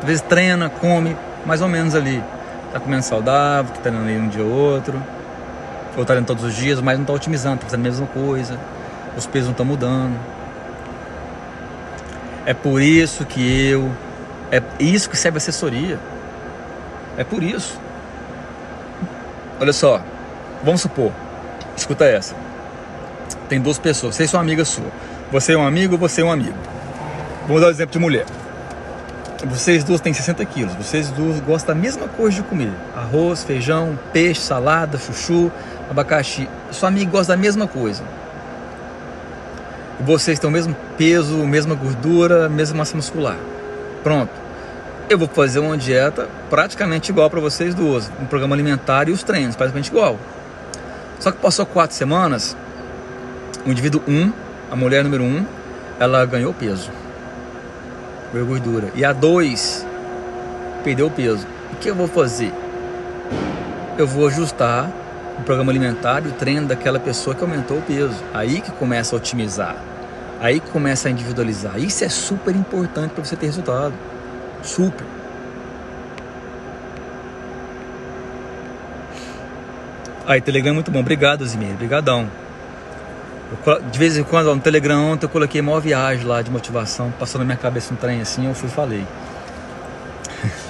Às 0.00 0.04
vezes 0.04 0.22
treina, 0.22 0.68
come, 0.68 1.16
mais 1.44 1.60
ou 1.60 1.68
menos 1.68 1.94
ali. 1.94 2.22
Está 2.66 2.80
comendo 2.80 3.02
saudável, 3.02 3.70
está 3.70 3.82
treinando 3.82 4.08
ali 4.08 4.18
um 4.18 4.28
dia 4.28 4.44
ou 4.44 4.50
outro. 4.50 4.94
Ou 5.96 6.02
está 6.02 6.14
treinando 6.14 6.26
todos 6.26 6.44
os 6.44 6.54
dias, 6.54 6.80
mas 6.80 6.96
não 6.96 7.02
está 7.02 7.12
otimizando, 7.12 7.56
está 7.56 7.66
fazendo 7.66 7.80
a 7.80 7.90
mesma 7.90 8.06
coisa. 8.06 8.58
Os 9.16 9.26
pesos 9.26 9.48
não 9.48 9.52
estão 9.52 9.66
mudando. 9.66 10.16
É 12.44 12.54
por 12.54 12.80
isso 12.80 13.24
que 13.24 13.68
eu. 13.68 13.90
É 14.50 14.62
isso 14.78 15.10
que 15.10 15.16
serve 15.16 15.38
assessoria. 15.38 15.98
É 17.16 17.24
por 17.24 17.42
isso. 17.42 17.78
Olha 19.60 19.72
só, 19.72 20.00
vamos 20.62 20.80
supor, 20.80 21.10
escuta 21.76 22.04
essa. 22.04 22.34
Tem 23.48 23.60
duas 23.60 23.78
pessoas, 23.78 24.14
vocês 24.14 24.30
são 24.30 24.40
amigas 24.40 24.68
sua. 24.68 24.86
Você 25.32 25.54
é 25.54 25.58
um 25.58 25.66
amigo, 25.66 25.98
você 25.98 26.20
é 26.20 26.24
um 26.24 26.30
amigo. 26.30 26.56
Vamos 27.48 27.60
dar 27.60 27.66
o 27.66 27.70
um 27.70 27.72
exemplo 27.72 27.92
de 27.92 27.98
mulher. 27.98 28.26
Vocês 29.46 29.82
duas 29.82 30.00
têm 30.00 30.12
60 30.12 30.44
quilos, 30.44 30.74
vocês 30.74 31.10
duas 31.10 31.40
gostam 31.40 31.74
da 31.74 31.80
mesma 31.80 32.06
coisa 32.06 32.36
de 32.36 32.42
comer: 32.44 32.72
arroz, 32.94 33.42
feijão, 33.42 33.98
peixe, 34.12 34.42
salada, 34.42 34.96
chuchu, 34.98 35.50
abacaxi. 35.90 36.48
Sua 36.70 36.88
amiga 36.88 37.10
gosta 37.10 37.32
da 37.32 37.36
mesma 37.36 37.66
coisa 37.66 38.04
vocês 40.00 40.38
têm 40.38 40.48
o 40.48 40.52
mesmo 40.52 40.76
peso, 40.96 41.36
mesma 41.38 41.74
gordura, 41.74 42.48
mesma 42.48 42.78
massa 42.78 42.96
muscular. 42.96 43.36
Pronto. 44.02 44.30
Eu 45.10 45.18
vou 45.18 45.26
fazer 45.26 45.58
uma 45.58 45.76
dieta 45.76 46.28
praticamente 46.50 47.10
igual 47.10 47.30
para 47.30 47.40
vocês 47.40 47.74
duas, 47.74 48.10
um 48.20 48.26
programa 48.26 48.54
alimentar 48.54 49.08
e 49.08 49.12
os 49.12 49.22
treinos 49.22 49.56
praticamente 49.56 49.90
igual. 49.90 50.18
Só 51.18 51.32
que 51.32 51.38
passou 51.38 51.64
quatro 51.66 51.96
semanas, 51.96 52.56
o 53.66 53.70
indivíduo 53.70 54.02
1, 54.06 54.12
um, 54.12 54.32
a 54.70 54.76
mulher 54.76 55.02
número 55.02 55.24
1, 55.24 55.26
um, 55.26 55.46
ela 55.98 56.24
ganhou 56.26 56.52
peso, 56.52 56.90
ganhou 58.32 58.46
gordura. 58.46 58.90
E 58.94 59.04
a 59.04 59.12
2 59.12 59.86
perdeu 60.84 61.10
peso. 61.10 61.46
O 61.72 61.76
que 61.76 61.88
eu 61.88 61.94
vou 61.94 62.08
fazer? 62.08 62.52
Eu 63.96 64.06
vou 64.06 64.26
ajustar 64.26 64.90
o 65.38 65.42
programa 65.42 65.70
alimentar 65.70 66.24
e 66.24 66.28
o 66.28 66.32
treino 66.32 66.66
daquela 66.66 66.98
pessoa 66.98 67.34
que 67.34 67.42
aumentou 67.42 67.78
o 67.78 67.82
peso. 67.82 68.22
Aí 68.32 68.60
que 68.60 68.70
começa 68.72 69.14
a 69.14 69.18
otimizar. 69.18 69.76
Aí 70.40 70.60
que 70.60 70.70
começa 70.70 71.08
a 71.08 71.10
individualizar. 71.10 71.78
Isso 71.78 72.04
é 72.04 72.08
super 72.08 72.54
importante 72.54 73.12
para 73.12 73.24
você 73.24 73.36
ter 73.36 73.46
resultado. 73.46 73.94
Super. 74.62 75.06
Aí, 80.26 80.42
Telegram 80.42 80.72
é 80.72 80.74
muito 80.74 80.90
bom. 80.90 81.00
Obrigado, 81.00 81.46
Zimir. 81.46 81.72
Obrigadão. 81.72 82.28
De 83.90 83.98
vez 83.98 84.16
em 84.18 84.22
quando, 84.22 84.54
no 84.54 84.60
Telegram 84.60 85.12
ontem 85.12 85.24
eu 85.24 85.30
coloquei 85.30 85.62
maior 85.62 85.80
viagem 85.80 86.26
lá 86.26 86.42
de 86.42 86.50
motivação, 86.50 87.10
passou 87.18 87.38
na 87.38 87.44
minha 87.46 87.56
cabeça 87.56 87.94
um 87.94 87.96
trem 87.96 88.20
assim, 88.20 88.46
eu 88.46 88.54
fui 88.54 88.68
falei. 88.68 89.04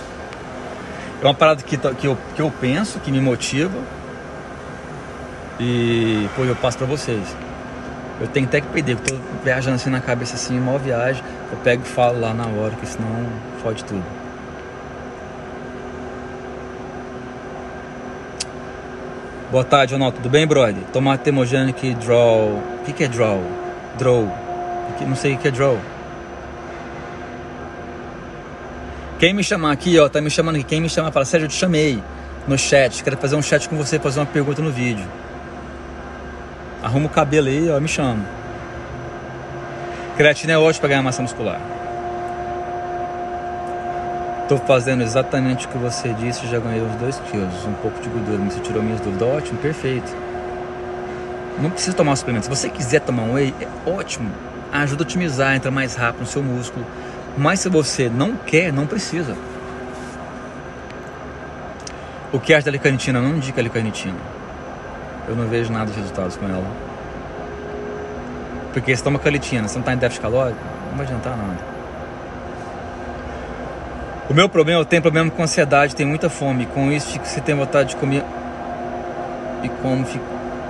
É 1.21 1.25
uma 1.25 1.35
parada 1.35 1.61
que, 1.65 1.77
que, 1.77 2.07
eu, 2.07 2.17
que 2.37 2.41
eu 2.41 2.49
penso, 2.61 3.01
que 3.01 3.11
me 3.11 3.21
motiva, 3.21 3.77
e 5.59 6.29
pô, 6.37 6.45
eu 6.45 6.55
passo 6.55 6.79
para 6.79 6.87
vocês. 6.87 7.37
Eu 8.21 8.29
tenho 8.29 8.47
até 8.47 8.61
que 8.61 8.69
perder, 8.69 8.97
porque 8.97 9.13
tô 9.13 9.19
viajando 9.43 9.77
assim 9.77 9.91
na 9.91 10.01
cabeça 10.01 10.35
assim, 10.35 10.59
maior 10.59 10.79
viagem. 10.79 11.23
Eu 11.51 11.59
pego 11.59 11.83
e 11.85 11.89
falo 11.89 12.21
lá 12.21 12.33
na 12.33 12.47
hora, 12.47 12.75
que 12.77 12.87
senão 12.87 13.27
fode 13.63 13.85
tudo. 13.85 14.05
Boa 19.51 19.65
tarde, 19.65 19.95
Ronaldo. 19.95 20.19
Tudo 20.19 20.29
bem, 20.29 20.47
brother? 20.47 20.83
Tomate 20.93 21.25
Temogenic 21.25 21.95
Draw. 21.95 22.49
O 22.49 22.83
que, 22.85 22.93
que 22.93 23.05
é 23.05 23.09
Draw? 23.09 23.43
Draw. 23.97 24.31
Não 25.01 25.17
sei 25.17 25.37
o 25.37 25.39
que 25.39 25.49
é 25.49 25.51
Draw. 25.51 25.79
Quem 29.19 29.33
me 29.33 29.43
chamar 29.43 29.73
aqui, 29.73 29.99
ó, 29.99 30.07
tá 30.07 30.21
me 30.21 30.29
chamando 30.29 30.57
aqui. 30.57 30.65
Quem 30.65 30.83
me 30.83 30.91
chamar, 30.91 31.11
fala, 31.13 31.25
Sérgio, 31.25 31.47
eu 31.47 31.49
te 31.49 31.55
chamei 31.55 31.99
no 32.47 32.59
chat. 32.59 33.03
Quero 33.03 33.17
fazer 33.17 33.37
um 33.37 33.43
chat 33.43 33.67
com 33.71 33.77
você, 33.77 33.99
fazer 33.99 34.21
uma 34.21 34.27
pergunta 34.27 34.61
no 34.61 34.71
vídeo. 34.71 35.07
Arruma 36.83 37.07
o 37.07 37.09
cabelo 37.09 37.49
aí, 37.49 37.71
ó, 37.71 37.81
me 37.81 37.89
chama. 37.89 38.27
Creatina 40.19 40.53
é 40.53 40.59
ótimo 40.59 40.81
para 40.81 40.91
ganhar 40.91 41.03
massa 41.03 41.23
muscular. 41.23 41.78
Tô 44.49 44.57
fazendo 44.57 45.03
exatamente 45.03 45.67
o 45.67 45.69
que 45.69 45.77
você 45.77 46.09
disse, 46.15 46.47
já 46.47 46.59
ganhei 46.59 46.81
os 46.81 46.95
2 46.95 47.21
quilos, 47.31 47.67
um 47.67 47.75
pouco 47.75 48.01
de 48.01 48.09
gordura, 48.09 48.39
você 48.51 48.61
tirou 48.61 48.83
minhas 48.83 48.99
dúvidas, 48.99 49.29
ótimo, 49.29 49.59
perfeito. 49.59 50.11
Não 51.61 51.71
precisa 51.71 51.95
tomar 51.95 52.17
suplemento. 52.17 52.45
Se 52.45 52.51
você 52.51 52.71
quiser 52.71 53.01
tomar 53.01 53.25
um 53.25 53.35
whey, 53.35 53.55
é 53.61 53.69
ótimo. 53.91 54.31
Ajuda 54.73 55.03
a 55.03 55.05
otimizar, 55.05 55.55
entra 55.55 55.71
mais 55.71 55.97
rápido 55.97 56.21
no 56.21 56.27
seu 56.27 56.43
músculo. 56.43 56.87
Mas 57.37 57.61
se 57.61 57.69
você 57.69 58.09
não 58.09 58.37
quer, 58.37 58.73
não 58.73 58.87
precisa. 58.87 59.37
O 62.33 62.41
que 62.41 62.55
acha 62.55 62.67
da 62.67 62.71
licanitina? 62.71 63.21
Não 63.21 63.37
indica 63.37 63.61
licanitina. 63.61 64.17
Eu 65.29 65.37
não 65.37 65.47
vejo 65.47 65.71
nada 65.71 65.91
de 65.91 65.99
resultados 65.99 66.37
com 66.37 66.47
ela. 66.47 66.67
Porque 68.73 68.97
se 68.97 69.03
toma 69.03 69.19
calitina, 69.19 69.69
você 69.69 69.75
não 69.75 69.81
está 69.81 69.93
em 69.93 69.99
déficit 69.99 70.23
calórico, 70.23 70.61
não 70.91 70.97
vai 70.97 71.07
adiantar 71.07 71.37
nada. 71.37 71.78
O 74.31 74.35
meu 74.35 74.47
problema, 74.47 74.83
eu 74.83 74.85
tenho 74.85 75.01
problema 75.01 75.31
com 75.31 75.43
ansiedade, 75.43 75.97
tenho 75.97 76.07
muita 76.07 76.29
fome. 76.29 76.67
Com 76.67 76.93
isso, 76.93 77.19
você 77.25 77.41
tem 77.41 77.55
vontade 77.55 77.91
de 77.91 77.97
comer. 77.97 78.23
E 79.63 79.71
como, 79.71 80.07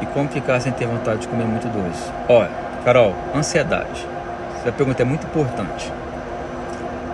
e 0.01 0.07
como 0.07 0.29
ficar 0.29 0.61
sem 0.61 0.71
ter 0.71 0.87
vontade 0.87 1.23
de 1.23 1.29
comer 1.29 1.45
muito 1.45 1.67
doce? 1.67 2.09
Olha, 2.29 2.53
Carol, 2.85 3.17
ansiedade. 3.35 4.07
Essa 4.61 4.71
pergunta 4.71 5.03
é 5.03 5.05
muito 5.05 5.27
importante. 5.27 5.93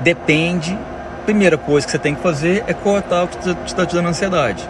Depende. 0.03 0.79
Primeira 1.25 1.57
coisa 1.57 1.87
que 1.87 1.91
você 1.91 1.99
tem 1.99 2.15
que 2.15 2.21
fazer 2.21 2.63
é 2.67 2.75
cortar 2.75 3.25
o 3.25 3.29
que 3.29 3.39
está 3.65 3.87
te 3.87 3.95
dando 3.95 4.11
ansiedade. 4.11 4.69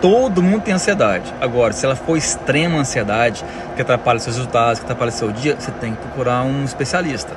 Todo 0.00 0.40
mundo 0.40 0.62
tem 0.62 0.72
ansiedade. 0.72 1.34
Agora, 1.40 1.72
se 1.72 1.84
ela 1.84 1.96
for 1.96 2.16
extrema 2.16 2.78
ansiedade, 2.78 3.44
que 3.74 3.82
atrapalha 3.82 4.20
seus 4.20 4.36
resultados, 4.36 4.78
que 4.78 4.84
atrapalha 4.84 5.10
seu 5.10 5.32
dia, 5.32 5.56
você 5.58 5.72
tem 5.72 5.96
que 5.96 6.00
procurar 6.00 6.44
um 6.44 6.64
especialista, 6.64 7.32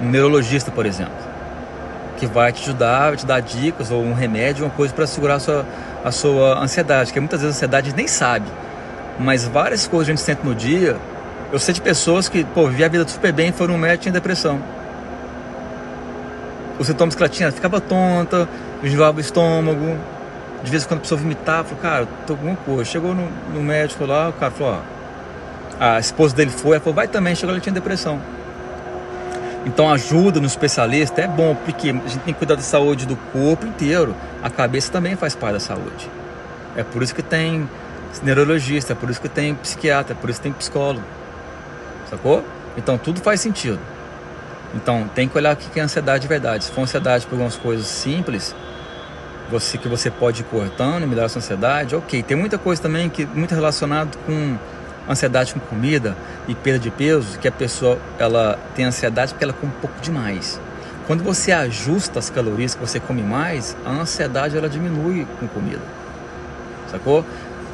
um 0.00 0.08
neurologista, 0.08 0.70
por 0.70 0.86
exemplo 0.86 1.33
que 2.26 2.34
vai 2.34 2.52
te 2.52 2.62
ajudar, 2.62 3.08
vai 3.08 3.16
te 3.16 3.26
dar 3.26 3.40
dicas 3.40 3.90
ou 3.90 4.02
um 4.02 4.14
remédio, 4.14 4.64
uma 4.64 4.70
coisa 4.70 4.92
para 4.92 5.06
segurar 5.06 5.36
a 5.36 5.40
sua, 5.40 5.66
a 6.04 6.10
sua 6.10 6.58
ansiedade, 6.58 7.12
que 7.12 7.20
muitas 7.20 7.40
vezes 7.40 7.54
a 7.54 7.58
ansiedade 7.58 7.94
nem 7.94 8.08
sabe, 8.08 8.46
mas 9.18 9.44
várias 9.44 9.86
coisas 9.86 10.08
a 10.08 10.12
gente 10.12 10.24
sente 10.24 10.44
no 10.44 10.54
dia. 10.54 10.96
Eu 11.52 11.58
sei 11.58 11.74
de 11.74 11.80
pessoas 11.80 12.28
que, 12.28 12.44
pô, 12.44 12.66
vivia 12.66 12.86
a 12.86 12.88
vida 12.88 13.06
super 13.06 13.32
bem, 13.32 13.52
foram 13.52 13.74
no 13.74 13.80
médico 13.80 14.02
e 14.02 14.04
tinha 14.04 14.12
depressão. 14.12 14.60
Os 16.78 16.86
sintomas 16.86 17.14
que 17.14 17.22
ela 17.22 17.28
tinha, 17.28 17.46
ela 17.46 17.54
ficava 17.54 17.80
tonta, 17.80 18.48
enjoava 18.82 19.18
o 19.18 19.20
estômago, 19.20 19.96
de 20.64 20.70
vez 20.70 20.82
em 20.82 20.88
quando 20.88 20.98
a 20.98 21.02
pessoa 21.02 21.20
vomitava, 21.20 21.68
falou, 21.68 21.82
cara, 21.82 22.08
tô 22.26 22.34
com 22.34 22.48
alguma 22.48 22.56
coisa. 22.56 22.84
Chegou 22.84 23.14
no, 23.14 23.28
no 23.54 23.62
médico 23.62 24.04
lá, 24.04 24.30
o 24.30 24.32
cara 24.32 24.50
falou, 24.50 24.74
ó, 24.74 24.94
a 25.78 26.00
esposa 26.00 26.34
dele 26.34 26.50
foi, 26.50 26.72
ela 26.72 26.80
falou, 26.80 26.94
vai 26.94 27.06
também, 27.06 27.34
chegou, 27.36 27.54
ela 27.54 27.60
tinha 27.60 27.72
depressão. 27.72 28.20
Então 29.66 29.90
ajuda 29.90 30.40
no 30.40 30.46
especialista 30.46 31.22
é 31.22 31.26
bom, 31.26 31.54
porque 31.54 31.90
a 31.90 31.92
gente 31.92 32.18
tem 32.18 32.34
que 32.34 32.38
cuidar 32.38 32.54
da 32.54 32.62
saúde 32.62 33.06
do 33.06 33.16
corpo 33.16 33.66
inteiro. 33.66 34.14
A 34.42 34.50
cabeça 34.50 34.92
também 34.92 35.16
faz 35.16 35.34
parte 35.34 35.54
da 35.54 35.60
saúde. 35.60 36.10
É 36.76 36.82
por 36.82 37.02
isso 37.02 37.14
que 37.14 37.22
tem 37.22 37.68
neurologista, 38.22 38.92
é 38.92 38.96
por 38.96 39.08
isso 39.10 39.20
que 39.20 39.28
tem 39.28 39.54
psiquiatra, 39.54 40.12
é 40.12 40.16
por 40.16 40.28
isso 40.28 40.38
que 40.38 40.44
tem 40.44 40.52
psicólogo. 40.52 41.04
Sacou? 42.10 42.44
Então 42.76 42.98
tudo 42.98 43.20
faz 43.20 43.40
sentido. 43.40 43.78
Então 44.74 45.08
tem 45.14 45.28
que 45.28 45.36
olhar 45.38 45.54
o 45.54 45.56
que 45.56 45.78
é 45.78 45.82
ansiedade 45.82 46.22
de 46.22 46.28
verdade. 46.28 46.64
Se 46.64 46.72
for 46.72 46.82
ansiedade 46.82 47.26
por 47.26 47.34
algumas 47.34 47.56
coisas 47.56 47.86
simples, 47.86 48.54
você 49.50 49.78
que 49.78 49.88
você 49.88 50.10
pode 50.10 50.42
ir 50.42 50.44
cortando 50.44 51.04
e 51.04 51.06
melhorar 51.06 51.26
a 51.26 51.28
sua 51.28 51.38
ansiedade, 51.38 51.94
ok. 51.94 52.22
Tem 52.22 52.36
muita 52.36 52.58
coisa 52.58 52.82
também 52.82 53.08
que 53.08 53.24
muito 53.24 53.54
relacionado 53.54 54.18
com 54.26 54.58
ansiedade 55.08 55.54
com 55.54 55.60
comida 55.60 56.16
e 56.48 56.54
perda 56.54 56.78
de 56.78 56.90
peso, 56.90 57.38
que 57.38 57.48
a 57.48 57.52
pessoa 57.52 57.98
ela 58.18 58.58
tem 58.74 58.84
ansiedade 58.84 59.32
porque 59.32 59.44
ela 59.44 59.52
come 59.52 59.72
um 59.76 59.80
pouco 59.80 60.00
demais. 60.00 60.60
Quando 61.06 61.22
você 61.22 61.52
ajusta 61.52 62.18
as 62.18 62.30
calorias 62.30 62.74
que 62.74 62.80
você 62.80 62.98
come 62.98 63.22
mais, 63.22 63.76
a 63.84 63.90
ansiedade 63.90 64.56
ela 64.56 64.68
diminui 64.68 65.26
com 65.38 65.46
comida. 65.46 65.82
Sacou? 66.90 67.24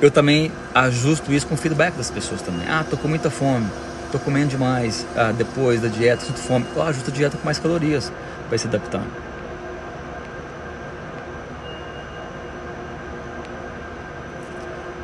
Eu 0.00 0.10
também 0.10 0.50
ajusto 0.74 1.32
isso 1.32 1.46
com 1.46 1.54
o 1.54 1.58
feedback 1.58 1.94
das 1.94 2.10
pessoas 2.10 2.42
também. 2.42 2.66
Ah, 2.66 2.84
tô 2.88 2.96
com 2.96 3.06
muita 3.06 3.30
fome, 3.30 3.66
tô 4.10 4.18
comendo 4.18 4.48
demais. 4.48 5.06
Ah, 5.14 5.30
depois 5.30 5.80
da 5.80 5.88
dieta, 5.88 6.24
sinto 6.24 6.40
fome. 6.40 6.66
Eu 6.74 6.82
ajusto 6.82 7.10
a 7.10 7.12
dieta 7.12 7.36
com 7.36 7.44
mais 7.44 7.58
calorias 7.58 8.10
para 8.48 8.58
se 8.58 8.66
adaptar. 8.66 9.04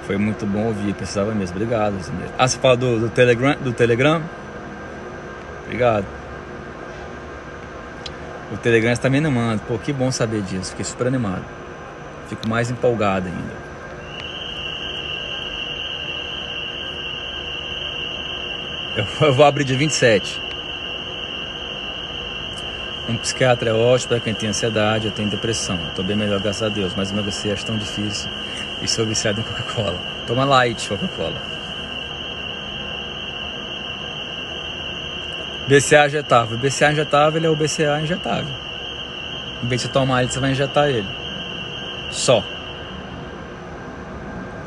Foi 0.07 0.17
muito 0.17 0.47
bom 0.47 0.67
ouvir, 0.67 0.95
precisava 0.95 1.35
mesmo. 1.35 1.57
Obrigado, 1.57 1.97
Ah, 2.39 2.47
você 2.47 2.57
fala 2.59 2.77
do, 2.77 3.01
do, 3.01 3.09
Telegram, 3.11 3.57
do 3.57 3.73
Telegram? 3.73 4.23
Obrigado. 5.65 6.07
O 8.53 8.57
Telegram 8.57 8.93
está 8.93 9.11
me 9.11 9.19
animando. 9.19 9.63
Pô, 9.67 9.77
que 9.77 9.93
bom 9.93 10.13
saber 10.13 10.43
disso. 10.43 10.71
Fiquei 10.71 10.85
super 10.85 11.09
animado. 11.09 11.45
Fico 12.29 12.49
mais 12.49 12.71
empolgado 12.71 13.27
ainda. 13.27 13.67
Eu 19.27 19.35
vou 19.35 19.45
abrir 19.45 19.65
de 19.65 19.75
27. 19.75 20.41
Um 23.09 23.17
psiquiatra 23.17 23.71
é 23.71 23.73
ótimo 23.73 24.11
para 24.11 24.21
quem 24.21 24.35
tem 24.35 24.49
ansiedade, 24.49 25.07
eu 25.07 25.13
tenho 25.13 25.29
depressão. 25.29 25.79
Estou 25.89 26.05
bem 26.05 26.17
melhor, 26.17 26.41
graças 26.41 26.63
a 26.63 26.69
Deus, 26.69 26.95
mas 26.97 27.11
emagrecer 27.11 27.53
acho 27.53 27.67
tão 27.67 27.77
difícil 27.77 28.31
e 28.83 28.89
sou 28.89 29.07
viciado 29.07 29.41
em 29.41 29.43
Coca-Cola. 29.43 29.99
Toma 30.27 30.45
light 30.45 30.89
Coca-Cola. 30.89 31.41
BCA 35.69 36.07
injetável. 36.07 36.59
BCA 36.59 36.93
injetável 36.93 37.39
ele 37.39 37.47
é 37.47 37.51
o 37.51 37.57
BCA 37.57 38.01
injetável. 38.01 38.55
Em 39.63 39.69
vez 39.69 39.83
de 39.83 39.89
tomar 39.89 40.23
ele, 40.23 40.31
você 40.31 40.39
vai 40.39 40.53
injetar 40.53 40.89
ele. 40.89 41.09
Só. 42.11 42.45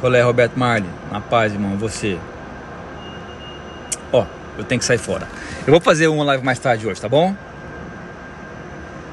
Qual 0.01 0.13
é, 0.13 0.21
Roberto 0.21 0.57
Marley? 0.57 0.89
Na 1.11 1.21
paz, 1.21 1.53
irmão, 1.53 1.77
você. 1.77 2.19
Ó, 4.11 4.25
eu 4.57 4.63
tenho 4.63 4.79
que 4.79 4.85
sair 4.85 4.97
fora. 4.97 5.27
Eu 5.65 5.71
vou 5.71 5.79
fazer 5.79 6.07
uma 6.07 6.23
live 6.23 6.43
mais 6.43 6.59
tarde 6.59 6.87
hoje, 6.87 6.99
tá 6.99 7.07
bom? 7.07 7.35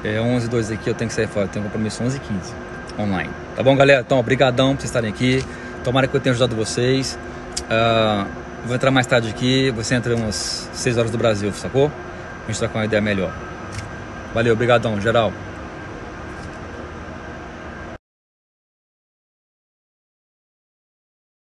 É 0.03 0.19
11 0.19 0.49
2 0.49 0.71
aqui, 0.71 0.89
eu 0.89 0.93
tenho 0.93 1.09
que 1.09 1.15
sair 1.15 1.27
fora. 1.27 1.45
Eu 1.45 1.49
tenho 1.49 1.63
compromisso 1.65 2.03
11 2.03 2.19
15 2.19 2.76
online. 2.97 3.29
Tá 3.55 3.63
bom, 3.63 3.75
galera? 3.75 4.01
Então, 4.05 4.19
obrigadão 4.19 4.75
por 4.75 4.81
vocês 4.81 4.89
estarem 4.89 5.09
aqui. 5.09 5.43
Tomara 5.83 6.07
que 6.07 6.15
eu 6.15 6.19
tenha 6.19 6.31
ajudado 6.31 6.55
vocês. 6.55 7.17
Uh, 7.63 8.27
vou 8.65 8.75
entrar 8.75 8.91
mais 8.91 9.07
tarde 9.07 9.29
aqui. 9.29 9.71
Você 9.71 9.95
entra 9.95 10.15
umas 10.15 10.69
6 10.73 10.97
horas 10.97 11.11
do 11.11 11.17
Brasil, 11.17 11.51
sacou? 11.53 11.91
A 12.43 12.47
gente 12.51 12.59
trocar 12.59 12.79
uma 12.79 12.85
ideia 12.85 13.01
melhor. 13.01 13.31
Valeu, 14.33 14.53
obrigadão, 14.53 14.99
geral. 14.99 15.31